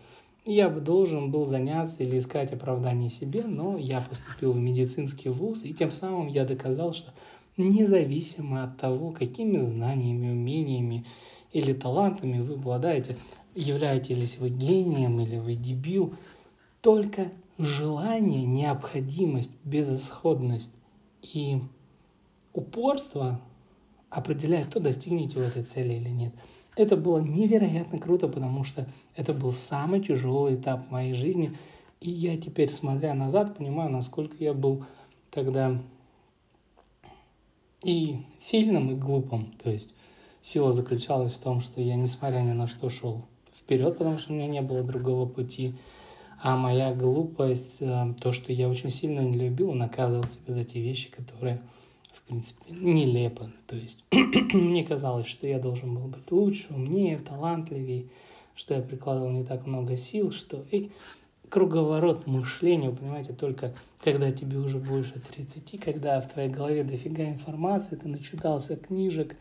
я 0.45 0.69
бы 0.69 0.81
должен 0.81 1.33
был 1.33 1.45
заняться 1.45 2.05
или 2.05 2.19
искать 2.19 2.53
оправдание 2.53 3.11
себе, 3.11 3.43
но 3.45 3.76
я 3.76 4.00
поступил 4.00 4.53
в 4.53 4.61
медицинский 4.61 5.29
вуз, 5.29 5.65
и 5.65 5.75
тем 5.75 5.91
самым 5.91 6.29
я 6.29 6.45
доказал, 6.45 6.93
что 6.93 7.12
независимо 7.57 8.62
от 8.62 8.76
того, 8.76 9.11
какими 9.11 9.59
знаниями, 9.59 10.31
умениями 10.31 11.05
или 11.53 11.73
талантами 11.73 12.41
вы 12.41 12.55
обладаете, 12.55 13.17
являетесь 13.55 14.38
вы 14.38 14.50
гением 14.50 15.21
или 15.21 15.38
вы 15.38 15.55
дебил, 15.55 16.15
только 16.81 17.33
желание, 17.59 18.45
необходимость, 18.45 19.53
безысходность 19.65 20.75
и 21.23 21.61
упорство 22.53 23.41
определяет, 24.11 24.71
то 24.71 24.81
достигнете 24.81 25.38
вы 25.38 25.45
этой 25.45 25.65
цели 25.65 25.95
или 25.95 26.11
нет. 26.11 26.33
Это 26.76 26.97
было 26.97 27.19
невероятно 27.19 27.99
круто, 27.99 28.29
потому 28.29 28.62
что 28.62 28.87
это 29.15 29.33
был 29.33 29.50
самый 29.50 30.00
тяжелый 30.00 30.57
этап 30.57 30.87
в 30.87 30.91
моей 30.91 31.15
жизни. 31.15 31.53
И 32.00 32.11
я 32.11 32.37
теперь, 32.37 32.69
смотря 32.69 33.15
назад, 33.15 33.57
понимаю, 33.57 33.91
насколько 33.91 34.37
я 34.38 34.53
был 34.53 34.85
тогда 35.31 35.83
и 37.83 38.19
сильным, 38.37 38.91
и 38.91 38.95
глупым. 38.95 39.53
То 39.62 39.71
есть 39.71 39.95
сила 40.47 40.71
заключалась 40.71 41.33
в 41.33 41.38
том, 41.38 41.61
что 41.61 41.81
я, 41.81 41.97
несмотря 41.97 42.38
ни 42.41 42.53
на 42.53 42.67
что, 42.67 42.88
шел 42.88 43.25
вперед, 43.53 43.99
потому 43.99 44.19
что 44.19 44.33
у 44.33 44.37
меня 44.37 44.47
не 44.47 44.62
было 44.62 44.83
другого 44.83 45.26
пути. 45.26 45.75
А 46.43 46.57
моя 46.57 46.95
глупость, 46.95 47.79
э, 47.81 48.15
то, 48.21 48.31
что 48.31 48.53
я 48.53 48.69
очень 48.69 48.91
сильно 48.91 49.21
не 49.21 49.37
любил, 49.37 49.73
наказывал 49.73 50.26
себя 50.29 50.53
за 50.53 50.65
те 50.65 50.81
вещи, 50.81 51.11
которые 51.11 51.61
в 52.12 52.23
принципе, 52.23 52.73
нелепо. 52.73 53.50
То 53.67 53.76
есть 53.76 54.05
мне 54.53 54.85
казалось, 54.85 55.26
что 55.26 55.47
я 55.47 55.59
должен 55.59 55.95
был 55.95 56.07
быть 56.07 56.31
лучше, 56.31 56.67
умнее, 56.71 57.19
талантливее, 57.19 58.07
что 58.55 58.75
я 58.75 58.83
прикладывал 58.83 59.31
не 59.31 59.45
так 59.45 59.67
много 59.67 59.97
сил, 59.97 60.31
что 60.31 60.65
и 60.71 60.91
круговорот 61.49 62.26
мышления, 62.26 62.91
понимаете, 62.91 63.33
только 63.33 63.75
когда 64.03 64.31
тебе 64.33 64.59
уже 64.59 64.79
больше 64.79 65.21
30, 65.21 65.81
когда 65.81 66.21
в 66.21 66.33
твоей 66.33 66.49
голове 66.49 66.85
дофига 66.85 67.25
информации, 67.25 67.97
ты 67.97 68.09
начитался 68.09 68.76
книжек, 68.76 69.37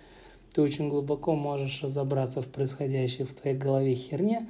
ты 0.56 0.62
очень 0.62 0.88
глубоко 0.88 1.36
можешь 1.36 1.84
разобраться 1.84 2.42
в 2.42 2.48
происходящей 2.48 3.26
в 3.26 3.34
твоей 3.34 3.58
голове 3.58 3.94
херне, 3.94 4.50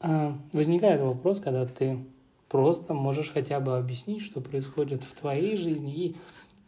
а 0.00 0.36
возникает 0.52 1.00
вопрос, 1.00 1.38
когда 1.38 1.64
ты 1.66 2.04
просто 2.48 2.94
можешь 2.94 3.30
хотя 3.30 3.60
бы 3.60 3.76
объяснить, 3.76 4.22
что 4.22 4.40
происходит 4.40 5.04
в 5.04 5.14
твоей 5.14 5.56
жизни, 5.56 5.94
и 5.94 6.16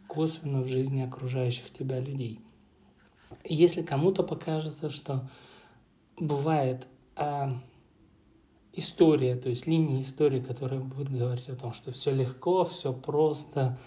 косвенно 0.07 0.61
в 0.61 0.67
жизни 0.69 1.01
окружающих 1.01 1.69
тебя 1.71 1.99
людей. 1.99 2.39
Если 3.43 3.81
кому-то 3.81 4.23
покажется, 4.23 4.87
что 4.87 5.29
бывает 6.17 6.87
а, 7.17 7.53
история, 8.71 9.35
то 9.35 9.49
есть 9.49 9.67
линия 9.67 9.99
истории, 9.99 10.39
которая 10.39 10.79
будет 10.79 11.09
говорить 11.09 11.49
о 11.49 11.57
том, 11.57 11.73
что 11.73 11.91
все 11.91 12.11
легко, 12.11 12.63
все 12.63 12.93
просто, 12.93 13.77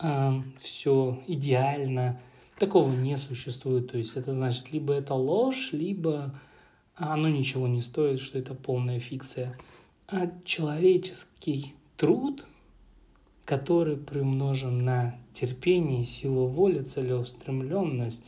э, 0.00 0.32
все 0.58 1.22
идеально. 1.28 2.20
Такого 2.58 2.90
не 2.90 3.16
существует. 3.16 3.90
То 3.92 3.98
есть 3.98 4.16
это 4.16 4.32
значит, 4.32 4.72
либо 4.72 4.94
это 4.94 5.14
ложь, 5.14 5.72
либо 5.72 6.34
оно 6.94 7.28
ничего 7.28 7.68
не 7.68 7.82
стоит, 7.82 8.20
что 8.20 8.38
это 8.38 8.54
полная 8.54 8.98
фикция. 8.98 9.56
А 10.08 10.30
человеческий 10.44 11.74
труд, 11.96 12.44
который 13.44 13.96
примножен 13.96 14.84
на 14.84 15.16
терпение, 15.32 16.04
силу 16.04 16.46
воли, 16.46 16.82
целеустремленность 16.82 18.22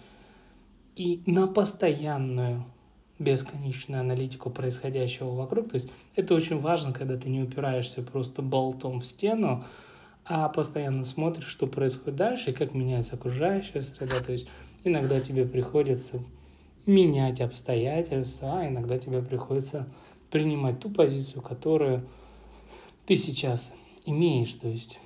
и 0.96 1.22
на 1.26 1.46
постоянную 1.46 2.64
бесконечную 3.18 4.00
аналитику 4.00 4.50
происходящего 4.50 5.30
вокруг. 5.30 5.70
То 5.70 5.74
есть 5.76 5.88
это 6.14 6.34
очень 6.34 6.58
важно, 6.58 6.92
когда 6.92 7.16
ты 7.16 7.30
не 7.30 7.42
упираешься 7.42 8.02
просто 8.02 8.42
болтом 8.42 9.00
в 9.00 9.06
стену, 9.06 9.64
а 10.28 10.48
постоянно 10.48 11.04
смотришь, 11.04 11.46
что 11.46 11.66
происходит 11.66 12.16
дальше 12.16 12.52
как 12.52 12.74
меняется 12.74 13.16
окружающая 13.16 13.82
среда. 13.82 14.20
То 14.20 14.32
есть 14.32 14.48
иногда 14.84 15.20
тебе 15.20 15.46
приходится 15.46 16.20
менять 16.86 17.40
обстоятельства, 17.40 18.60
а 18.60 18.68
иногда 18.68 18.98
тебе 18.98 19.22
приходится 19.22 19.88
принимать 20.30 20.80
ту 20.80 20.90
позицию, 20.90 21.42
которую 21.42 22.06
ты 23.06 23.16
сейчас 23.16 23.72
имеешь. 24.04 24.52
То 24.54 24.68
есть 24.68 25.00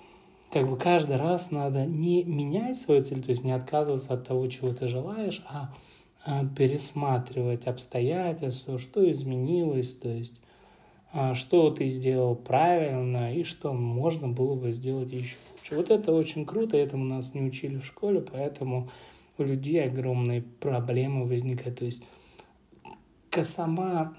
как 0.52 0.68
бы 0.68 0.76
каждый 0.76 1.16
раз 1.16 1.50
надо 1.50 1.86
не 1.86 2.24
менять 2.24 2.78
свою 2.78 3.02
цель, 3.02 3.22
то 3.22 3.30
есть 3.30 3.44
не 3.44 3.52
отказываться 3.52 4.14
от 4.14 4.26
того, 4.26 4.46
чего 4.48 4.72
ты 4.72 4.86
желаешь, 4.86 5.42
а 5.48 5.72
а, 6.24 6.44
пересматривать 6.56 7.66
обстоятельства, 7.66 8.78
что 8.78 9.10
изменилось, 9.10 9.94
то 9.96 10.08
есть 10.08 10.34
что 11.34 11.70
ты 11.70 11.84
сделал 11.86 12.34
правильно 12.34 13.34
и 13.34 13.44
что 13.44 13.72
можно 13.72 14.28
было 14.28 14.54
бы 14.54 14.72
сделать 14.72 15.12
еще 15.12 15.36
лучше. 15.52 15.76
Вот 15.76 15.90
это 15.90 16.12
очень 16.12 16.46
круто, 16.46 16.76
этому 16.76 17.04
нас 17.04 17.34
не 17.34 17.42
учили 17.42 17.78
в 17.78 17.84
школе, 17.84 18.20
поэтому 18.20 18.90
у 19.38 19.42
людей 19.42 19.84
огромные 19.84 20.42
проблемы 20.42 21.26
возникают. 21.26 21.78
То 21.78 21.84
есть 21.84 22.04
сама, 23.30 24.14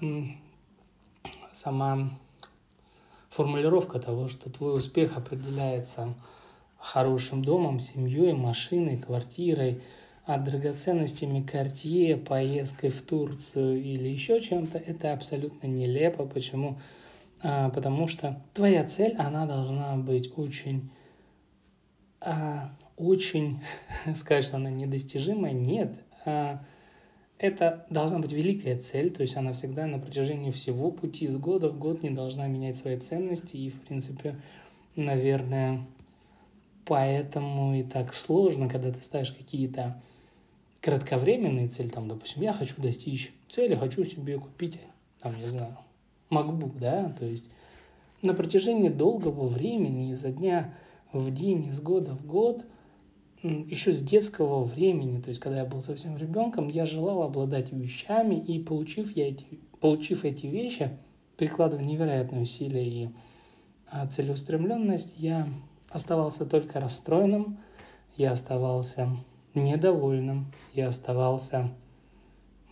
сама 1.50 2.10
формулировка 3.28 3.98
того, 3.98 4.28
что 4.28 4.50
твой 4.50 4.76
успех 4.76 5.16
определяется 5.16 6.14
хорошим 6.78 7.42
домом, 7.44 7.80
семьей, 7.80 8.34
машиной, 8.34 8.98
квартирой– 8.98 9.82
а 10.26 10.38
драгоценностями 10.38 11.44
Cartier, 11.44 12.16
поездкой 12.16 12.90
в 12.90 13.02
Турцию 13.02 13.82
или 13.82 14.08
еще 14.08 14.40
чем-то, 14.40 14.78
это 14.78 15.12
абсолютно 15.12 15.66
нелепо. 15.66 16.24
Почему? 16.24 16.78
А, 17.42 17.68
потому 17.68 18.08
что 18.08 18.42
твоя 18.54 18.84
цель, 18.84 19.14
она 19.18 19.44
должна 19.44 19.96
быть 19.96 20.32
очень, 20.36 20.90
а, 22.20 22.70
очень, 22.96 23.60
сказать, 24.14 24.44
что 24.44 24.56
она 24.56 24.70
недостижимая, 24.70 25.52
нет. 25.52 26.00
А, 26.24 26.64
это 27.38 27.84
должна 27.90 28.18
быть 28.18 28.32
великая 28.32 28.78
цель, 28.78 29.10
то 29.10 29.20
есть 29.20 29.36
она 29.36 29.52
всегда 29.52 29.86
на 29.86 29.98
протяжении 29.98 30.50
всего 30.50 30.90
пути 30.90 31.26
с 31.28 31.36
года 31.36 31.68
в 31.68 31.78
год 31.78 32.02
не 32.02 32.10
должна 32.10 32.46
менять 32.46 32.76
свои 32.76 32.96
ценности 32.96 33.56
и, 33.56 33.68
в 33.68 33.78
принципе, 33.82 34.36
наверное, 34.96 35.84
поэтому 36.86 37.74
и 37.74 37.82
так 37.82 38.14
сложно, 38.14 38.70
когда 38.70 38.90
ты 38.90 39.04
ставишь 39.04 39.32
какие-то 39.32 40.00
кратковременные 40.84 41.68
цели, 41.68 41.88
там, 41.88 42.08
допустим, 42.08 42.42
я 42.42 42.52
хочу 42.52 42.74
достичь 42.82 43.32
цели, 43.48 43.74
хочу 43.74 44.04
себе 44.04 44.38
купить, 44.38 44.78
там, 45.18 45.34
не 45.40 45.46
знаю, 45.46 45.78
MacBook, 46.28 46.78
да, 46.78 47.08
то 47.18 47.24
есть 47.24 47.48
на 48.20 48.34
протяжении 48.34 48.90
долгого 48.90 49.46
времени, 49.46 50.10
изо 50.10 50.30
дня 50.30 50.74
в 51.10 51.32
день, 51.32 51.68
из 51.68 51.80
года 51.80 52.14
в 52.14 52.26
год, 52.26 52.66
еще 53.42 53.94
с 53.94 54.02
детского 54.02 54.62
времени, 54.62 55.22
то 55.22 55.30
есть 55.30 55.40
когда 55.40 55.60
я 55.60 55.64
был 55.64 55.80
совсем 55.80 56.18
ребенком, 56.18 56.68
я 56.68 56.84
желал 56.84 57.22
обладать 57.22 57.72
вещами, 57.72 58.34
и 58.34 58.62
получив, 58.62 59.16
я 59.16 59.28
эти, 59.28 59.46
получив 59.80 60.26
эти 60.26 60.44
вещи, 60.44 60.90
прикладывая 61.38 61.86
невероятные 61.86 62.42
усилия 62.42 62.86
и 62.86 63.08
а, 63.90 64.06
целеустремленность, 64.06 65.14
я 65.16 65.48
оставался 65.88 66.44
только 66.44 66.78
расстроенным, 66.78 67.56
я 68.18 68.32
оставался 68.32 69.16
недовольным 69.54 70.52
и 70.74 70.80
оставался 70.80 71.70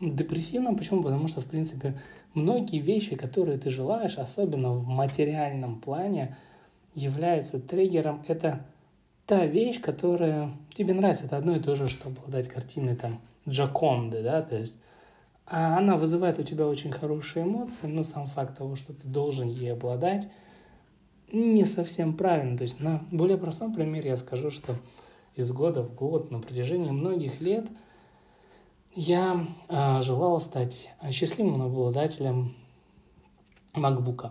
депрессивным. 0.00 0.76
Почему? 0.76 1.02
Потому 1.02 1.28
что, 1.28 1.40
в 1.40 1.46
принципе, 1.46 1.98
многие 2.34 2.78
вещи, 2.78 3.14
которые 3.14 3.58
ты 3.58 3.70
желаешь, 3.70 4.18
особенно 4.18 4.72
в 4.72 4.86
материальном 4.86 5.80
плане, 5.80 6.36
являются 6.94 7.60
триггером. 7.60 8.24
Это 8.26 8.66
та 9.26 9.46
вещь, 9.46 9.80
которая 9.80 10.50
тебе 10.74 10.94
нравится. 10.94 11.26
Это 11.26 11.36
одно 11.36 11.56
и 11.56 11.60
то 11.60 11.74
же, 11.74 11.88
что 11.88 12.08
обладать 12.08 12.48
картиной 12.48 12.96
там 12.96 13.20
Джаконды, 13.48 14.22
да, 14.22 14.42
то 14.42 14.56
есть 14.56 14.78
а 15.46 15.76
она 15.76 15.96
вызывает 15.96 16.38
у 16.38 16.42
тебя 16.42 16.66
очень 16.66 16.92
хорошие 16.92 17.44
эмоции, 17.44 17.86
но 17.86 18.04
сам 18.04 18.26
факт 18.26 18.56
того, 18.56 18.76
что 18.76 18.92
ты 18.92 19.06
должен 19.06 19.48
ей 19.48 19.72
обладать, 19.72 20.28
не 21.32 21.64
совсем 21.64 22.16
правильно. 22.16 22.56
То 22.56 22.62
есть 22.62 22.80
на 22.80 23.04
более 23.10 23.38
простом 23.38 23.74
примере 23.74 24.10
я 24.10 24.16
скажу, 24.16 24.50
что 24.50 24.76
из 25.34 25.52
года 25.52 25.82
в 25.82 25.94
год 25.94 26.30
на 26.30 26.40
протяжении 26.40 26.90
многих 26.90 27.40
лет 27.40 27.66
я 28.94 29.46
э, 29.68 30.00
желал 30.02 30.40
стать 30.40 30.90
счастливым 31.10 31.62
обладателем 31.62 32.54
MacBook. 33.72 34.30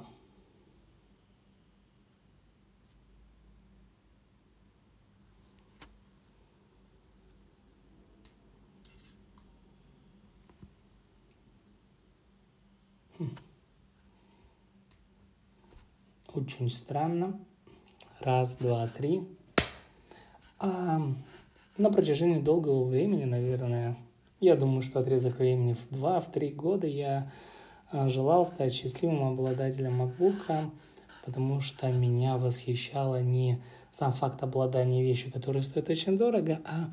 Хм. 13.18 13.36
Очень 16.36 16.70
странно. 16.70 17.40
Раз, 18.20 18.58
два, 18.58 18.88
три. 18.88 19.28
На 20.62 21.90
протяжении 21.90 22.40
долгого 22.40 22.84
времени, 22.84 23.24
наверное, 23.24 23.98
я 24.40 24.56
думаю, 24.56 24.82
что 24.82 25.00
отрезок 25.00 25.40
времени 25.40 25.74
в 25.74 25.92
2-3 25.92 26.54
года 26.54 26.88
я 26.88 27.32
а, 27.92 28.08
желал 28.08 28.46
стать 28.46 28.74
счастливым 28.74 29.24
обладателем 29.24 30.02
MacBook, 30.02 30.72
потому 31.26 31.60
что 31.60 31.92
меня 31.92 32.38
восхищало 32.38 33.22
не 33.22 33.62
сам 33.92 34.12
факт 34.12 34.44
обладания 34.44 35.04
вещью, 35.04 35.32
которая 35.32 35.64
стоит 35.64 35.90
очень 35.90 36.18
дорого, 36.18 36.60
а 36.66 36.90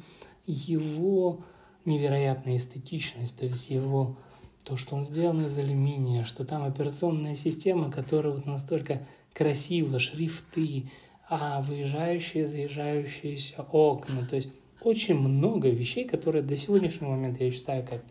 его 0.46 1.40
невероятная 1.84 2.56
эстетичность, 2.56 3.38
то 3.38 3.46
есть 3.46 3.70
его 3.70 4.16
то, 4.64 4.76
что 4.76 4.96
он 4.96 5.02
сделан 5.02 5.44
из 5.44 5.58
алюминия, 5.58 6.24
что 6.24 6.44
там 6.44 6.62
операционная 6.62 7.34
система, 7.34 7.90
которая 7.90 8.34
вот 8.34 8.44
настолько 8.44 9.06
красиво, 9.32 9.98
шрифты, 9.98 10.84
а 11.28 11.60
выезжающие, 11.60 12.44
заезжающиеся 12.44 13.62
окна. 13.62 14.26
То 14.26 14.36
есть 14.36 14.48
очень 14.80 15.18
много 15.18 15.68
вещей, 15.68 16.06
которые 16.06 16.42
до 16.42 16.56
сегодняшнего 16.56 17.10
момента 17.10 17.44
я 17.44 17.50
считаю 17.50 17.86
как 17.86 18.02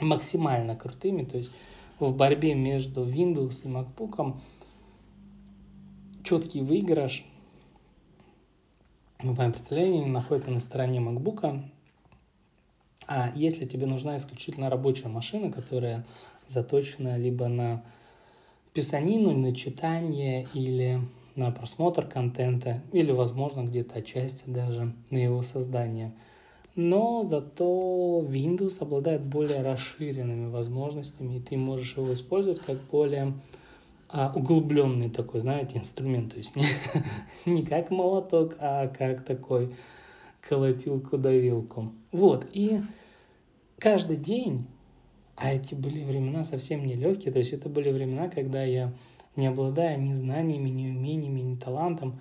максимально 0.00 0.74
крутыми. 0.74 1.24
То 1.24 1.38
есть 1.38 1.50
в 1.98 2.16
борьбе 2.16 2.54
между 2.54 3.04
Windows 3.04 3.66
и 3.66 3.68
MacBook 3.68 4.36
четкий 6.24 6.62
выигрыш 6.62 7.24
в 9.18 9.36
моем 9.36 9.52
представлении 9.52 10.04
находится 10.04 10.50
на 10.50 10.60
стороне 10.60 11.00
MacBook. 11.00 11.62
А 13.06 13.30
если 13.34 13.66
тебе 13.66 13.86
нужна 13.86 14.16
исключительно 14.16 14.70
рабочая 14.70 15.08
машина, 15.08 15.52
которая 15.52 16.06
заточена 16.46 17.18
либо 17.18 17.48
на 17.48 17.84
писанину, 18.72 19.36
на 19.36 19.54
читание 19.54 20.48
или 20.54 21.00
на 21.34 21.50
просмотр 21.50 22.06
контента 22.06 22.82
или, 22.92 23.12
возможно, 23.12 23.62
где-то 23.62 23.98
отчасти 23.98 24.44
даже 24.48 24.94
на 25.10 25.18
его 25.18 25.42
создание. 25.42 26.12
Но 26.74 27.22
зато 27.24 28.24
Windows 28.26 28.82
обладает 28.82 29.26
более 29.26 29.62
расширенными 29.62 30.50
возможностями, 30.50 31.36
и 31.36 31.40
ты 31.40 31.56
можешь 31.56 31.96
его 31.96 32.12
использовать 32.14 32.60
как 32.60 32.80
более 32.90 33.34
а, 34.08 34.32
углубленный 34.34 35.10
такой, 35.10 35.40
знаете, 35.40 35.78
инструмент. 35.78 36.32
То 36.32 36.38
есть 36.38 36.56
не, 36.56 36.64
не 37.46 37.64
как 37.64 37.90
молоток, 37.90 38.56
а 38.58 38.88
как 38.88 39.24
такой 39.24 39.74
колотилку-давилку. 40.48 41.92
Вот, 42.10 42.46
и 42.52 42.82
каждый 43.78 44.16
день, 44.16 44.66
а 45.36 45.52
эти 45.52 45.74
были 45.74 46.04
времена 46.04 46.44
совсем 46.44 46.86
нелегкие, 46.86 47.32
то 47.32 47.38
есть 47.38 47.52
это 47.52 47.68
были 47.68 47.90
времена, 47.90 48.28
когда 48.28 48.62
я 48.62 48.92
не 49.36 49.46
обладая 49.46 49.96
ни 49.96 50.14
знаниями, 50.14 50.68
ни 50.68 50.88
умениями, 50.88 51.40
ни 51.40 51.56
талантом, 51.56 52.20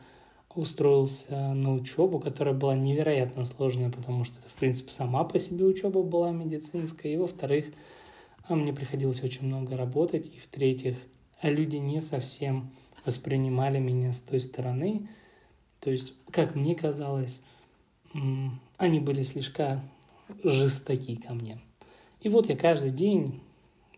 устроился 0.56 1.54
на 1.54 1.74
учебу, 1.74 2.20
которая 2.20 2.54
была 2.54 2.76
невероятно 2.76 3.46
сложная, 3.46 3.90
потому 3.90 4.24
что 4.24 4.40
это, 4.40 4.50
в 4.50 4.56
принципе, 4.56 4.92
сама 4.92 5.24
по 5.24 5.40
себе 5.40 5.66
учеба 5.66 6.04
была 6.04 6.32
медицинская, 6.32 7.14
и, 7.14 7.18
во-вторых, 7.18 7.66
а, 8.48 8.56
мне 8.56 8.74
приходилось 8.74 9.24
очень 9.24 9.48
много 9.48 9.78
работать, 9.78 10.28
и, 10.28 10.40
в-третьих, 10.40 10.98
а 11.42 11.50
люди 11.50 11.78
не 11.78 12.02
совсем 12.02 12.70
воспринимали 13.06 13.80
меня 13.80 14.14
с 14.14 14.22
той 14.22 14.40
стороны. 14.40 15.08
То 15.80 15.90
есть, 15.90 16.14
как 16.30 16.56
мне 16.56 16.76
казалось, 16.76 17.44
они 18.78 19.00
были 19.00 19.24
слишком 19.24 19.82
жестоки 20.44 21.16
ко 21.16 21.34
мне. 21.34 21.60
И 22.22 22.30
вот 22.30 22.50
я 22.50 22.56
каждый 22.56 22.92
день 22.92 23.42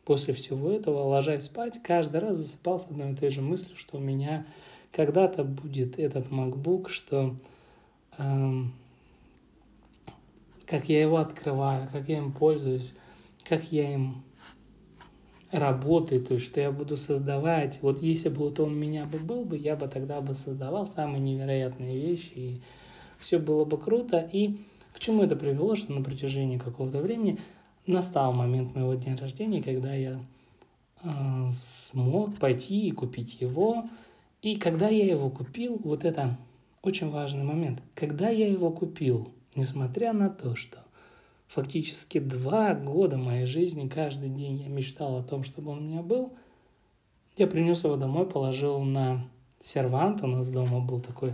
после 0.05 0.33
всего 0.33 0.71
этого, 0.71 0.99
ложась 0.99 1.45
спать, 1.45 1.81
каждый 1.83 2.19
раз 2.19 2.37
засыпал 2.37 2.77
с 2.77 2.85
одной 2.85 3.13
и 3.13 3.15
той 3.15 3.29
же 3.29 3.41
мыслью, 3.41 3.77
что 3.77 3.97
у 3.97 4.01
меня 4.01 4.45
когда-то 4.91 5.43
будет 5.43 5.99
этот 5.99 6.27
MacBook, 6.27 6.89
что 6.89 7.35
эм, 8.17 8.73
как 10.65 10.89
я 10.89 11.01
его 11.01 11.17
открываю, 11.17 11.89
как 11.91 12.09
я 12.09 12.17
им 12.17 12.31
пользуюсь, 12.31 12.93
как 13.43 13.71
я 13.71 13.93
им 13.93 14.23
работаю, 15.51 16.21
то 16.23 16.33
есть 16.33 16.45
что 16.45 16.59
я 16.59 16.71
буду 16.71 16.97
создавать. 16.97 17.79
Вот 17.81 18.01
если 18.01 18.29
бы 18.29 18.37
вот 18.37 18.59
он 18.59 18.77
меня 18.77 19.05
бы 19.05 19.19
был 19.19 19.45
бы, 19.45 19.55
я 19.55 19.75
бы 19.75 19.87
тогда 19.87 20.19
бы 20.21 20.33
создавал 20.33 20.87
самые 20.87 21.19
невероятные 21.19 21.99
вещи, 21.99 22.33
и 22.35 22.61
все 23.19 23.37
было 23.37 23.63
бы 23.65 23.77
круто. 23.77 24.17
И 24.31 24.57
к 24.93 24.99
чему 24.99 25.23
это 25.23 25.35
привело, 25.35 25.75
что 25.75 25.93
на 25.93 26.03
протяжении 26.03 26.57
какого-то 26.57 26.99
времени 26.99 27.39
настал 27.87 28.33
момент 28.33 28.75
моего 28.75 28.93
дня 28.93 29.15
рождения, 29.15 29.61
когда 29.61 29.93
я 29.93 30.19
э, 31.03 31.09
смог 31.51 32.37
пойти 32.39 32.87
и 32.87 32.91
купить 32.91 33.41
его. 33.41 33.85
И 34.41 34.55
когда 34.55 34.89
я 34.89 35.05
его 35.05 35.29
купил, 35.29 35.79
вот 35.83 36.05
это 36.05 36.37
очень 36.81 37.09
важный 37.09 37.43
момент. 37.43 37.81
Когда 37.95 38.29
я 38.29 38.47
его 38.47 38.71
купил, 38.71 39.29
несмотря 39.55 40.13
на 40.13 40.29
то, 40.29 40.55
что 40.55 40.79
фактически 41.47 42.19
два 42.19 42.73
года 42.73 43.17
моей 43.17 43.45
жизни, 43.45 43.87
каждый 43.87 44.29
день 44.29 44.61
я 44.61 44.67
мечтал 44.67 45.17
о 45.17 45.23
том, 45.23 45.43
чтобы 45.43 45.71
он 45.71 45.79
у 45.79 45.81
меня 45.81 46.01
был, 46.01 46.33
я 47.37 47.47
принес 47.47 47.83
его 47.83 47.95
домой, 47.95 48.27
положил 48.27 48.81
на 48.81 49.25
сервант. 49.59 50.23
У 50.23 50.27
нас 50.27 50.49
дома 50.51 50.81
был 50.81 50.99
такой 50.99 51.33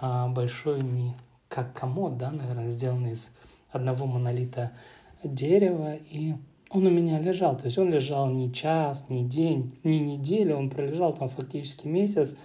а, 0.00 0.28
большой, 0.28 0.82
не 0.82 1.14
как 1.48 1.72
комод, 1.72 2.16
да, 2.16 2.30
наверное, 2.30 2.68
сделанный 2.68 3.12
из 3.12 3.32
одного 3.70 4.06
монолита 4.06 4.72
дерева, 5.22 5.96
и 6.10 6.34
он 6.70 6.86
у 6.86 6.90
меня 6.90 7.20
лежал. 7.20 7.56
То 7.56 7.66
есть 7.66 7.78
он 7.78 7.90
лежал 7.90 8.30
не 8.30 8.52
час, 8.52 9.08
не 9.08 9.24
день, 9.24 9.78
не 9.84 10.00
неделю, 10.00 10.56
он 10.56 10.70
пролежал 10.70 11.14
там 11.14 11.28
фактически 11.28 11.86
месяц 11.86 12.36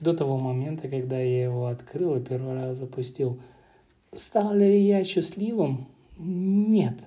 до 0.00 0.12
того 0.14 0.38
момента, 0.38 0.88
когда 0.88 1.18
я 1.18 1.44
его 1.44 1.66
открыл 1.66 2.16
и 2.16 2.24
первый 2.24 2.54
раз 2.54 2.78
запустил. 2.78 3.38
Стал 4.12 4.54
ли 4.54 4.80
я 4.80 5.04
счастливым? 5.04 5.86
Нет. 6.18 6.98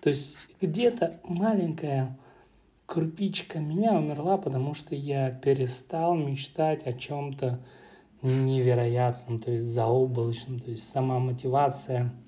То 0.00 0.10
есть 0.10 0.48
где-то 0.60 1.18
маленькая 1.24 2.16
крупичка 2.86 3.58
меня 3.58 3.92
умерла, 3.92 4.36
потому 4.36 4.74
что 4.74 4.94
я 4.94 5.30
перестал 5.30 6.14
мечтать 6.14 6.86
о 6.86 6.92
чем-то 6.92 7.60
невероятном, 8.22 9.38
то 9.38 9.50
есть 9.50 9.66
заоблачном, 9.66 10.60
то 10.60 10.70
есть 10.70 10.88
сама 10.88 11.18
мотивация– 11.18 12.12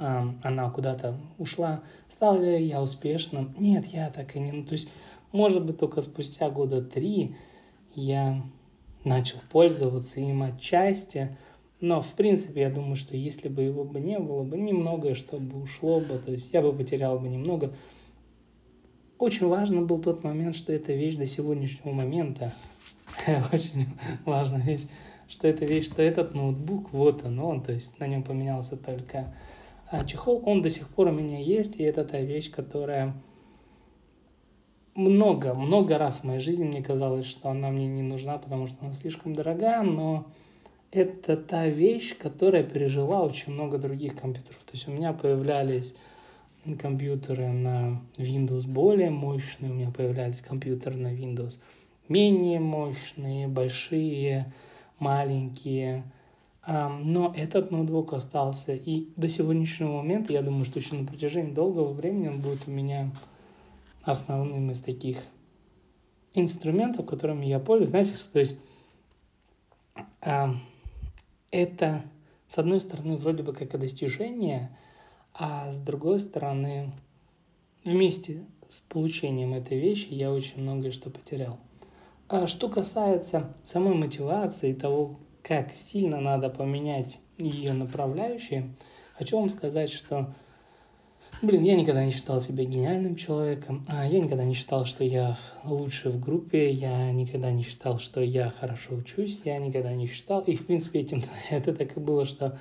она 0.00 0.70
куда-то 0.70 1.16
ушла. 1.38 1.82
Стал 2.08 2.40
ли 2.40 2.64
я 2.64 2.82
успешным? 2.82 3.54
Нет, 3.58 3.86
я 3.86 4.10
так 4.10 4.34
и 4.34 4.40
не... 4.40 4.52
Ну, 4.52 4.64
то 4.64 4.72
есть, 4.72 4.90
может 5.32 5.64
быть, 5.64 5.78
только 5.78 6.00
спустя 6.00 6.50
года 6.50 6.82
три 6.82 7.36
я 7.94 8.42
начал 9.04 9.38
пользоваться 9.50 10.20
им 10.20 10.42
отчасти, 10.42 11.36
но, 11.80 12.02
в 12.02 12.12
принципе, 12.14 12.62
я 12.62 12.70
думаю, 12.70 12.94
что 12.94 13.16
если 13.16 13.48
бы 13.48 13.62
его 13.62 13.84
бы 13.84 14.00
не 14.00 14.18
было 14.18 14.42
бы, 14.42 14.58
немногое 14.58 15.14
что 15.14 15.38
бы 15.38 15.62
ушло 15.62 16.00
бы, 16.00 16.18
то 16.18 16.30
есть 16.30 16.52
я 16.52 16.60
бы 16.60 16.72
потерял 16.72 17.18
бы 17.18 17.28
немного. 17.28 17.72
Очень 19.18 19.48
важно 19.48 19.82
был 19.82 20.00
тот 20.00 20.24
момент, 20.24 20.56
что 20.56 20.72
эта 20.72 20.92
вещь 20.92 21.16
до 21.16 21.26
сегодняшнего 21.26 21.92
момента, 21.92 22.52
очень 23.52 23.86
важная 24.24 24.62
вещь, 24.62 24.86
что 25.28 25.48
эта 25.48 25.64
вещь, 25.64 25.86
что 25.86 26.02
этот 26.02 26.34
ноутбук, 26.34 26.92
вот 26.92 27.24
он, 27.24 27.38
он, 27.38 27.62
то 27.62 27.72
есть 27.72 27.98
на 27.98 28.06
нем 28.06 28.22
поменялся 28.22 28.76
только 28.76 29.34
а 29.90 30.04
чехол, 30.04 30.42
он 30.46 30.62
до 30.62 30.70
сих 30.70 30.88
пор 30.88 31.08
у 31.08 31.12
меня 31.12 31.38
есть, 31.38 31.76
и 31.76 31.82
это 31.82 32.04
та 32.04 32.20
вещь, 32.20 32.50
которая 32.50 33.14
много, 34.94 35.54
много 35.54 35.98
раз 35.98 36.20
в 36.20 36.24
моей 36.24 36.40
жизни 36.40 36.64
мне 36.64 36.82
казалось, 36.82 37.26
что 37.26 37.48
она 37.50 37.70
мне 37.70 37.86
не 37.86 38.02
нужна, 38.02 38.38
потому 38.38 38.66
что 38.66 38.76
она 38.82 38.92
слишком 38.92 39.34
дорога, 39.34 39.82
но 39.82 40.26
это 40.90 41.36
та 41.36 41.66
вещь, 41.66 42.16
которая 42.16 42.62
пережила 42.62 43.22
очень 43.22 43.52
много 43.52 43.78
других 43.78 44.16
компьютеров. 44.16 44.62
То 44.64 44.72
есть 44.72 44.88
у 44.88 44.92
меня 44.92 45.12
появлялись 45.12 45.94
компьютеры 46.78 47.48
на 47.48 48.00
Windows 48.16 48.68
более 48.68 49.10
мощные, 49.10 49.70
у 49.70 49.74
меня 49.74 49.90
появлялись 49.90 50.42
компьютеры 50.42 50.96
на 50.96 51.14
Windows 51.14 51.58
менее 52.10 52.60
мощные, 52.60 53.48
большие, 53.48 54.52
маленькие, 54.98 56.02
но 56.66 57.32
этот 57.36 57.70
ноутбук 57.70 58.12
остался. 58.12 58.74
И 58.74 59.08
до 59.16 59.28
сегодняшнего 59.28 59.98
момента, 59.98 60.32
я 60.32 60.42
думаю, 60.42 60.64
что 60.64 60.78
еще 60.78 60.94
на 60.94 61.06
протяжении 61.06 61.52
долгого 61.52 61.92
времени 61.92 62.28
он 62.28 62.40
будет 62.40 62.68
у 62.68 62.70
меня 62.70 63.10
основным 64.02 64.70
из 64.70 64.80
таких 64.80 65.18
инструментов, 66.34 67.06
которыми 67.06 67.46
я 67.46 67.58
пользуюсь. 67.58 67.90
Знаете, 67.90 68.14
то 68.32 68.38
есть 68.38 68.60
это, 71.50 72.02
с 72.46 72.58
одной 72.58 72.80
стороны, 72.80 73.16
вроде 73.16 73.42
бы 73.42 73.52
как 73.52 73.74
и 73.74 73.78
достижение, 73.78 74.70
а 75.34 75.72
с 75.72 75.78
другой 75.78 76.18
стороны, 76.18 76.92
вместе 77.84 78.44
с 78.68 78.80
получением 78.80 79.54
этой 79.54 79.78
вещи 79.80 80.08
я 80.10 80.30
очень 80.30 80.62
многое 80.62 80.90
что 80.92 81.10
потерял. 81.10 81.58
А 82.28 82.46
что 82.46 82.68
касается 82.68 83.52
самой 83.64 83.94
мотивации 83.94 84.72
того, 84.72 85.16
как 85.42 85.72
сильно 85.72 86.20
надо 86.20 86.50
поменять 86.50 87.20
ее 87.38 87.72
направляющие, 87.72 88.74
хочу 89.14 89.38
вам 89.38 89.48
сказать, 89.48 89.90
что, 89.90 90.32
блин, 91.42 91.62
я 91.62 91.76
никогда 91.76 92.04
не 92.04 92.10
считал 92.10 92.40
себя 92.40 92.64
гениальным 92.64 93.16
человеком, 93.16 93.84
а 93.88 94.06
я 94.06 94.20
никогда 94.20 94.44
не 94.44 94.54
считал, 94.54 94.84
что 94.84 95.04
я 95.04 95.38
лучше 95.64 96.10
в 96.10 96.20
группе, 96.20 96.70
я 96.70 97.10
никогда 97.12 97.50
не 97.50 97.62
считал, 97.62 97.98
что 97.98 98.20
я 98.20 98.50
хорошо 98.50 98.94
учусь, 98.94 99.42
я 99.44 99.58
никогда 99.58 99.92
не 99.92 100.06
считал, 100.06 100.40
и 100.40 100.54
в 100.54 100.66
принципе 100.66 101.00
этим 101.00 101.22
это 101.50 101.74
так 101.74 101.96
и 101.96 102.00
было, 102.00 102.24
что 102.24 102.58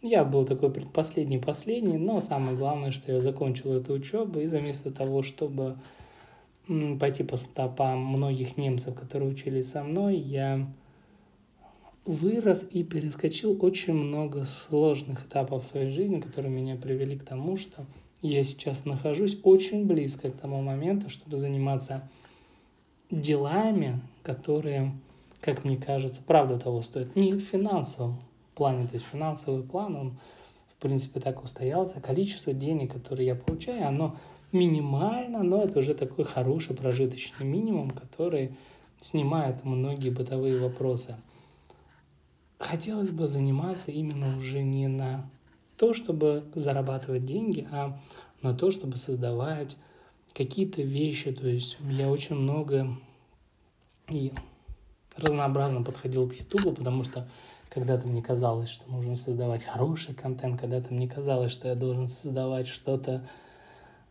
я 0.00 0.24
был 0.24 0.44
такой 0.44 0.72
предпоследний-последний, 0.72 1.96
но 1.96 2.20
самое 2.20 2.56
главное, 2.56 2.90
что 2.90 3.12
я 3.12 3.20
закончил 3.20 3.72
эту 3.72 3.92
учебу, 3.92 4.40
и 4.40 4.46
вместо 4.46 4.90
того, 4.90 5.22
чтобы 5.22 5.76
пойти 6.98 7.22
по 7.22 7.36
стопам 7.36 8.04
многих 8.04 8.56
немцев, 8.56 8.94
которые 8.94 9.30
учились 9.30 9.70
со 9.70 9.84
мной, 9.84 10.16
я 10.16 10.66
вырос 12.04 12.66
и 12.70 12.82
перескочил 12.82 13.56
очень 13.64 13.94
много 13.94 14.44
сложных 14.44 15.26
этапов 15.26 15.64
своей 15.64 15.90
жизни, 15.90 16.20
которые 16.20 16.52
меня 16.52 16.76
привели 16.76 17.16
к 17.16 17.24
тому, 17.24 17.56
что 17.56 17.86
я 18.22 18.42
сейчас 18.44 18.84
нахожусь 18.84 19.38
очень 19.42 19.86
близко 19.86 20.30
к 20.30 20.36
тому 20.36 20.62
моменту, 20.62 21.08
чтобы 21.08 21.38
заниматься 21.38 22.08
делами, 23.10 24.00
которые, 24.22 24.92
как 25.40 25.64
мне 25.64 25.76
кажется, 25.76 26.22
правда 26.26 26.58
того 26.58 26.82
стоят. 26.82 27.14
Не 27.14 27.32
в 27.32 27.40
финансовом 27.40 28.20
плане, 28.54 28.86
то 28.86 28.94
есть 28.94 29.06
финансовый 29.06 29.62
план, 29.62 29.96
он 29.96 30.18
в 30.68 30.76
принципе 30.80 31.20
так 31.20 31.42
устоялся. 31.44 32.00
Количество 32.00 32.52
денег, 32.52 32.92
которые 32.92 33.26
я 33.26 33.34
получаю, 33.34 33.86
оно 33.86 34.16
минимально, 34.50 35.42
но 35.42 35.62
это 35.62 35.78
уже 35.78 35.94
такой 35.94 36.24
хороший 36.24 36.76
прожиточный 36.76 37.46
минимум, 37.46 37.90
который 37.90 38.54
снимает 38.98 39.64
многие 39.64 40.10
бытовые 40.10 40.58
вопросы– 40.58 41.16
хотелось 42.62 43.10
бы 43.10 43.26
заниматься 43.26 43.90
именно 43.90 44.36
уже 44.36 44.62
не 44.62 44.88
на 44.88 45.28
то, 45.76 45.92
чтобы 45.92 46.44
зарабатывать 46.54 47.24
деньги, 47.24 47.66
а 47.70 47.98
на 48.40 48.54
то, 48.54 48.70
чтобы 48.70 48.96
создавать 48.96 49.76
какие-то 50.32 50.82
вещи. 50.82 51.32
То 51.32 51.46
есть 51.46 51.76
я 51.90 52.08
очень 52.08 52.36
много 52.36 52.88
и 54.08 54.32
разнообразно 55.16 55.82
подходил 55.82 56.28
к 56.28 56.34
Ютубу, 56.34 56.72
потому 56.72 57.02
что 57.02 57.28
когда-то 57.68 58.06
мне 58.06 58.22
казалось, 58.22 58.68
что 58.68 58.90
нужно 58.90 59.14
создавать 59.14 59.64
хороший 59.64 60.14
контент, 60.14 60.60
когда-то 60.60 60.92
мне 60.92 61.08
казалось, 61.08 61.52
что 61.52 61.68
я 61.68 61.74
должен 61.74 62.06
создавать 62.06 62.66
что-то 62.66 63.26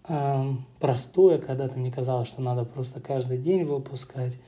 э, 0.07 0.53
простое, 0.79 1.37
когда-то 1.37 1.77
мне 1.77 1.91
казалось, 1.91 2.27
что 2.27 2.41
надо 2.41 2.65
просто 2.65 2.99
каждый 2.99 3.37
день 3.37 3.63
выпускать. 3.63 4.39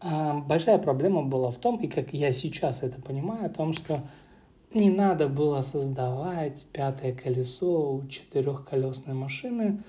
А, 0.00 0.38
большая 0.40 0.78
проблема 0.78 1.22
была 1.22 1.50
в 1.50 1.58
том, 1.58 1.76
и 1.76 1.86
как 1.86 2.12
я 2.12 2.32
сейчас 2.32 2.82
это 2.82 3.00
понимаю, 3.00 3.46
о 3.46 3.50
том, 3.50 3.72
что 3.72 4.02
не 4.72 4.90
надо 4.90 5.28
было 5.28 5.60
создавать 5.60 6.66
пятое 6.72 7.12
колесо 7.12 7.94
у 7.94 8.06
четырехколесной 8.06 9.14
машины, 9.14 9.82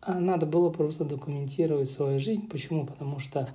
а 0.00 0.18
надо 0.18 0.46
было 0.46 0.70
просто 0.70 1.04
документировать 1.04 1.90
свою 1.90 2.18
жизнь. 2.18 2.48
Почему? 2.48 2.86
Потому 2.86 3.18
что 3.18 3.50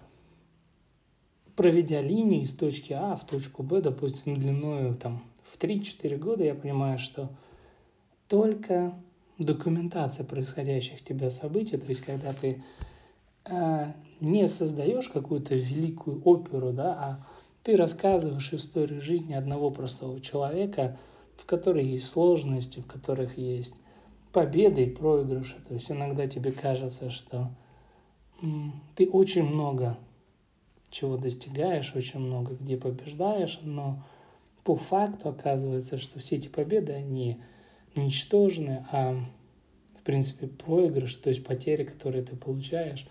проведя 1.55 2.01
линию 2.01 2.41
из 2.41 2.53
точки 2.53 2.93
А 2.93 3.15
в 3.15 3.25
точку 3.25 3.63
Б, 3.63 3.81
допустим, 3.81 4.35
длиною 4.35 4.95
там, 4.95 5.23
в 5.43 5.57
3-4 5.57 6.17
года, 6.17 6.43
я 6.43 6.53
понимаю, 6.53 6.97
что 6.97 7.29
только 8.27 8.93
документация 9.37 10.25
происходящих 10.25 11.01
тебя 11.01 11.29
событий, 11.29 11.77
то 11.77 11.87
есть 11.87 12.01
когда 12.01 12.33
ты 12.33 12.63
э, 13.45 13.93
не 14.25 14.47
создаешь 14.47 15.09
какую-то 15.09 15.55
великую 15.55 16.21
оперу, 16.23 16.73
да, 16.73 16.93
а 16.93 17.19
ты 17.63 17.75
рассказываешь 17.75 18.53
историю 18.53 19.01
жизни 19.01 19.33
одного 19.33 19.71
простого 19.71 20.19
человека, 20.21 20.97
в 21.37 21.45
которой 21.45 21.85
есть 21.85 22.05
сложности, 22.05 22.79
в 22.79 22.87
которых 22.87 23.37
есть 23.37 23.75
победы 24.31 24.83
и 24.83 24.89
проигрыши. 24.89 25.57
То 25.67 25.73
есть 25.73 25.91
иногда 25.91 26.27
тебе 26.27 26.51
кажется, 26.51 27.09
что 27.09 27.49
ты 28.95 29.07
очень 29.07 29.43
много 29.43 29.97
чего 30.89 31.17
достигаешь, 31.17 31.95
очень 31.95 32.19
много 32.19 32.55
где 32.55 32.77
побеждаешь, 32.77 33.59
но 33.63 34.03
по 34.63 34.75
факту 34.75 35.29
оказывается, 35.29 35.97
что 35.97 36.19
все 36.19 36.37
эти 36.37 36.47
победы, 36.47 36.93
они 36.93 37.39
ничтожны, 37.95 38.85
а 38.91 39.15
в 39.95 40.03
принципе 40.03 40.47
проигрыш, 40.47 41.15
то 41.15 41.29
есть 41.29 41.43
потери, 41.43 41.83
которые 41.83 42.23
ты 42.23 42.35
получаешь, 42.35 43.07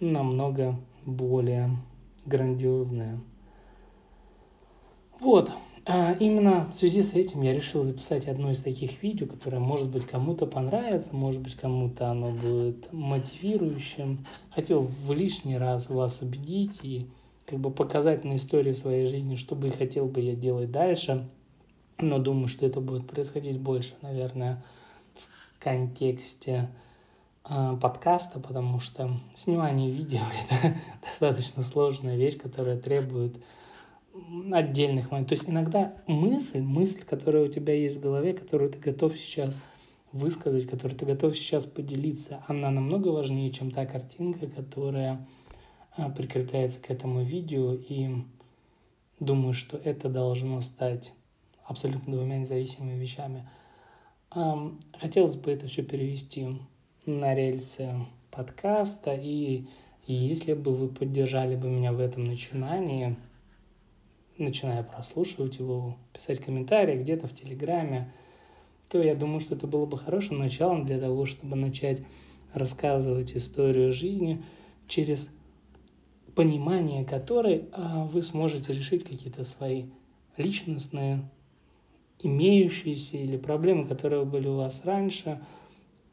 намного 0.00 0.76
более 1.04 1.70
грандиозные. 2.26 3.20
Вот, 5.20 5.52
а 5.86 6.12
именно 6.20 6.68
в 6.70 6.74
связи 6.74 7.02
с 7.02 7.14
этим 7.14 7.42
я 7.42 7.52
решил 7.52 7.82
записать 7.82 8.26
одно 8.28 8.50
из 8.50 8.60
таких 8.60 9.02
видео, 9.02 9.26
которое, 9.26 9.58
может 9.58 9.90
быть, 9.90 10.04
кому-то 10.04 10.46
понравится, 10.46 11.14
может 11.14 11.40
быть, 11.40 11.54
кому-то 11.54 12.10
оно 12.10 12.30
будет 12.30 12.92
мотивирующим. 12.92 14.24
Хотел 14.50 14.80
в 14.80 15.12
лишний 15.12 15.58
раз 15.58 15.90
вас 15.90 16.22
убедить 16.22 16.80
и 16.82 17.06
как 17.46 17.58
бы 17.58 17.70
показать 17.70 18.24
на 18.24 18.36
истории 18.36 18.72
своей 18.72 19.06
жизни, 19.06 19.34
что 19.34 19.56
бы 19.56 19.68
и 19.68 19.72
хотел 19.72 20.06
бы 20.06 20.20
я 20.20 20.34
делать 20.34 20.70
дальше. 20.70 21.28
Но 21.98 22.18
думаю, 22.18 22.48
что 22.48 22.66
это 22.66 22.80
будет 22.80 23.06
происходить 23.06 23.58
больше, 23.58 23.94
наверное, 24.02 24.62
в 25.14 25.28
контексте 25.62 26.70
подкаста, 27.42 28.38
потому 28.38 28.80
что 28.80 29.10
снимание 29.34 29.90
видео 29.90 30.20
это 30.50 30.76
достаточно 31.02 31.62
сложная 31.62 32.16
вещь, 32.16 32.36
которая 32.38 32.78
требует 32.78 33.36
отдельных 34.52 35.10
моментов. 35.10 35.30
То 35.30 35.34
есть 35.34 35.48
иногда 35.48 35.94
мысль, 36.06 36.60
мысль, 36.60 37.02
которая 37.04 37.44
у 37.44 37.48
тебя 37.48 37.74
есть 37.74 37.96
в 37.96 38.00
голове, 38.00 38.34
которую 38.34 38.70
ты 38.70 38.78
готов 38.78 39.16
сейчас 39.16 39.62
высказать, 40.12 40.66
которую 40.66 40.98
ты 40.98 41.06
готов 41.06 41.36
сейчас 41.36 41.66
поделиться, 41.66 42.42
она 42.48 42.70
намного 42.70 43.08
важнее, 43.08 43.50
чем 43.50 43.70
та 43.70 43.86
картинка, 43.86 44.48
которая 44.48 45.26
а, 45.96 46.10
прикрепляется 46.10 46.82
к 46.82 46.90
этому 46.90 47.22
видео. 47.22 47.74
И 47.74 48.24
думаю, 49.20 49.52
что 49.52 49.76
это 49.76 50.08
должно 50.08 50.60
стать 50.60 51.14
абсолютно 51.64 52.12
двумя 52.12 52.38
независимыми 52.38 52.98
вещами. 52.98 53.48
Хотелось 55.00 55.36
бы 55.36 55.50
это 55.50 55.66
все 55.66 55.82
перевести 55.82 56.46
на 57.06 57.34
рельсы 57.34 57.94
подкаста, 58.30 59.12
и 59.14 59.64
если 60.06 60.54
бы 60.54 60.74
вы 60.74 60.88
поддержали 60.88 61.56
бы 61.56 61.68
меня 61.68 61.92
в 61.92 62.00
этом 62.00 62.24
начинании– 62.24 63.16
начиная 64.40 64.82
прослушивать 64.82 65.58
его, 65.58 65.96
писать 66.12 66.40
комментарии 66.40 66.96
где-то 66.96 67.26
в 67.26 67.34
Телеграме, 67.34 68.12
то 68.90 69.00
я 69.00 69.14
думаю, 69.14 69.40
что 69.40 69.54
это 69.54 69.66
было 69.66 69.86
бы 69.86 69.96
хорошим 69.96 70.38
началом 70.38 70.84
для 70.84 70.98
того, 70.98 71.26
чтобы 71.26 71.56
начать 71.56 72.02
рассказывать 72.52 73.36
историю 73.36 73.92
жизни 73.92 74.42
через 74.88 75.32
понимание 76.34 77.04
которой 77.04 77.68
а, 77.72 78.06
вы 78.06 78.22
сможете 78.22 78.72
решить 78.72 79.04
какие-то 79.04 79.44
свои 79.44 79.84
личностные, 80.36 81.22
имеющиеся 82.18 83.18
или 83.18 83.36
проблемы, 83.36 83.86
которые 83.86 84.24
были 84.24 84.48
у 84.48 84.56
вас 84.56 84.84
раньше. 84.84 85.40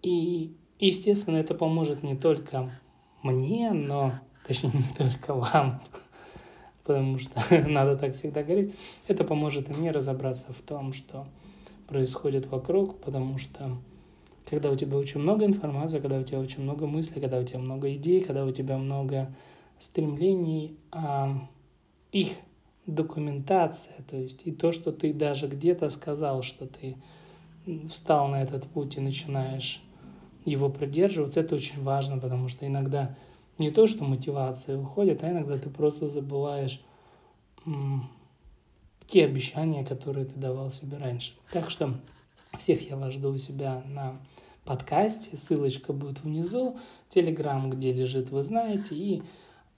И, 0.04 0.54
естественно, 0.80 1.38
это 1.38 1.56
поможет 1.56 2.04
не 2.04 2.16
только 2.16 2.72
мне, 3.24 3.72
но, 3.72 4.14
точнее, 4.46 4.72
не 4.74 4.96
только 4.98 5.34
вам, 5.34 5.82
потому 6.84 7.20
что 7.20 7.32
надо 7.68 7.98
так 7.98 8.16
всегда 8.16 8.44
говорить, 8.44 8.74
это 9.08 9.24
поможет 9.24 9.70
и 9.70 9.74
мне 9.74 9.92
разобраться 9.92 10.54
в 10.54 10.62
том, 10.62 10.94
что 10.94 11.26
происходит 11.88 12.48
вокруг, 12.48 13.00
потому 13.00 13.38
что 13.38 13.78
когда 14.50 14.72
у 14.72 14.76
тебя 14.76 14.98
очень 14.98 15.20
много 15.20 15.46
информации, 15.46 16.00
когда 16.00 16.20
у 16.20 16.24
тебя 16.24 16.40
очень 16.40 16.64
много 16.64 16.88
мыслей, 16.88 17.22
когда 17.22 17.40
у 17.40 17.44
тебя 17.44 17.60
много 17.60 17.94
идей, 17.94 18.22
когда 18.22 18.46
у 18.46 18.52
тебя 18.52 18.78
много 18.78 19.34
стремлений, 19.80 20.78
а 20.92 21.48
их 22.12 22.30
документация, 22.86 24.04
то 24.10 24.16
есть 24.16 24.44
и 24.46 24.52
то, 24.52 24.72
что 24.72 24.92
ты 24.92 25.14
даже 25.14 25.48
где-то 25.48 25.90
сказал, 25.90 26.42
что 26.42 26.66
ты 26.66 26.96
встал 27.88 28.30
на 28.30 28.42
этот 28.42 28.66
путь 28.66 28.96
и 28.96 29.02
начинаешь 29.02 29.84
его 30.50 30.70
придерживаться, 30.70 31.42
это 31.42 31.56
очень 31.56 31.82
важно, 31.82 32.18
потому 32.18 32.48
что 32.48 32.66
иногда 32.66 33.16
не 33.58 33.72
то, 33.72 33.88
что 33.88 34.04
мотивация 34.04 34.78
уходит, 34.78 35.24
а 35.24 35.32
иногда 35.32 35.58
ты 35.58 35.70
просто 35.70 36.08
забываешь 36.08 36.82
те 39.06 39.26
обещания, 39.26 39.84
которые 39.84 40.26
ты 40.26 40.40
давал 40.40 40.70
себе 40.70 40.98
раньше. 40.98 41.34
Так 41.52 41.70
что 41.70 41.94
всех 42.58 42.90
я 42.90 42.98
вас 42.98 43.14
жду 43.14 43.32
у 43.32 43.38
себя 43.38 43.82
на 43.88 44.20
подкасте. 44.66 45.38
Ссылочка 45.38 45.94
будет 45.94 46.24
внизу. 46.24 46.78
Телеграм, 47.10 47.70
где 47.70 47.94
лежит, 47.94 48.30
вы 48.30 48.44
знаете. 48.44 48.96
И 48.96 49.24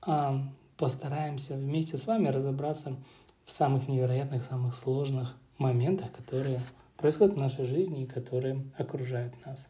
а, 0.01 0.43
постараемся 0.77 1.55
вместе 1.55 1.97
с 1.97 2.07
вами 2.07 2.27
разобраться 2.27 2.95
в 3.43 3.51
самых 3.51 3.87
невероятных, 3.87 4.43
самых 4.43 4.75
сложных 4.75 5.35
моментах, 5.57 6.11
которые 6.11 6.61
происходят 6.97 7.35
в 7.35 7.39
нашей 7.39 7.65
жизни 7.65 8.03
и 8.03 8.07
которые 8.07 8.65
окружают 8.77 9.33
нас. 9.45 9.69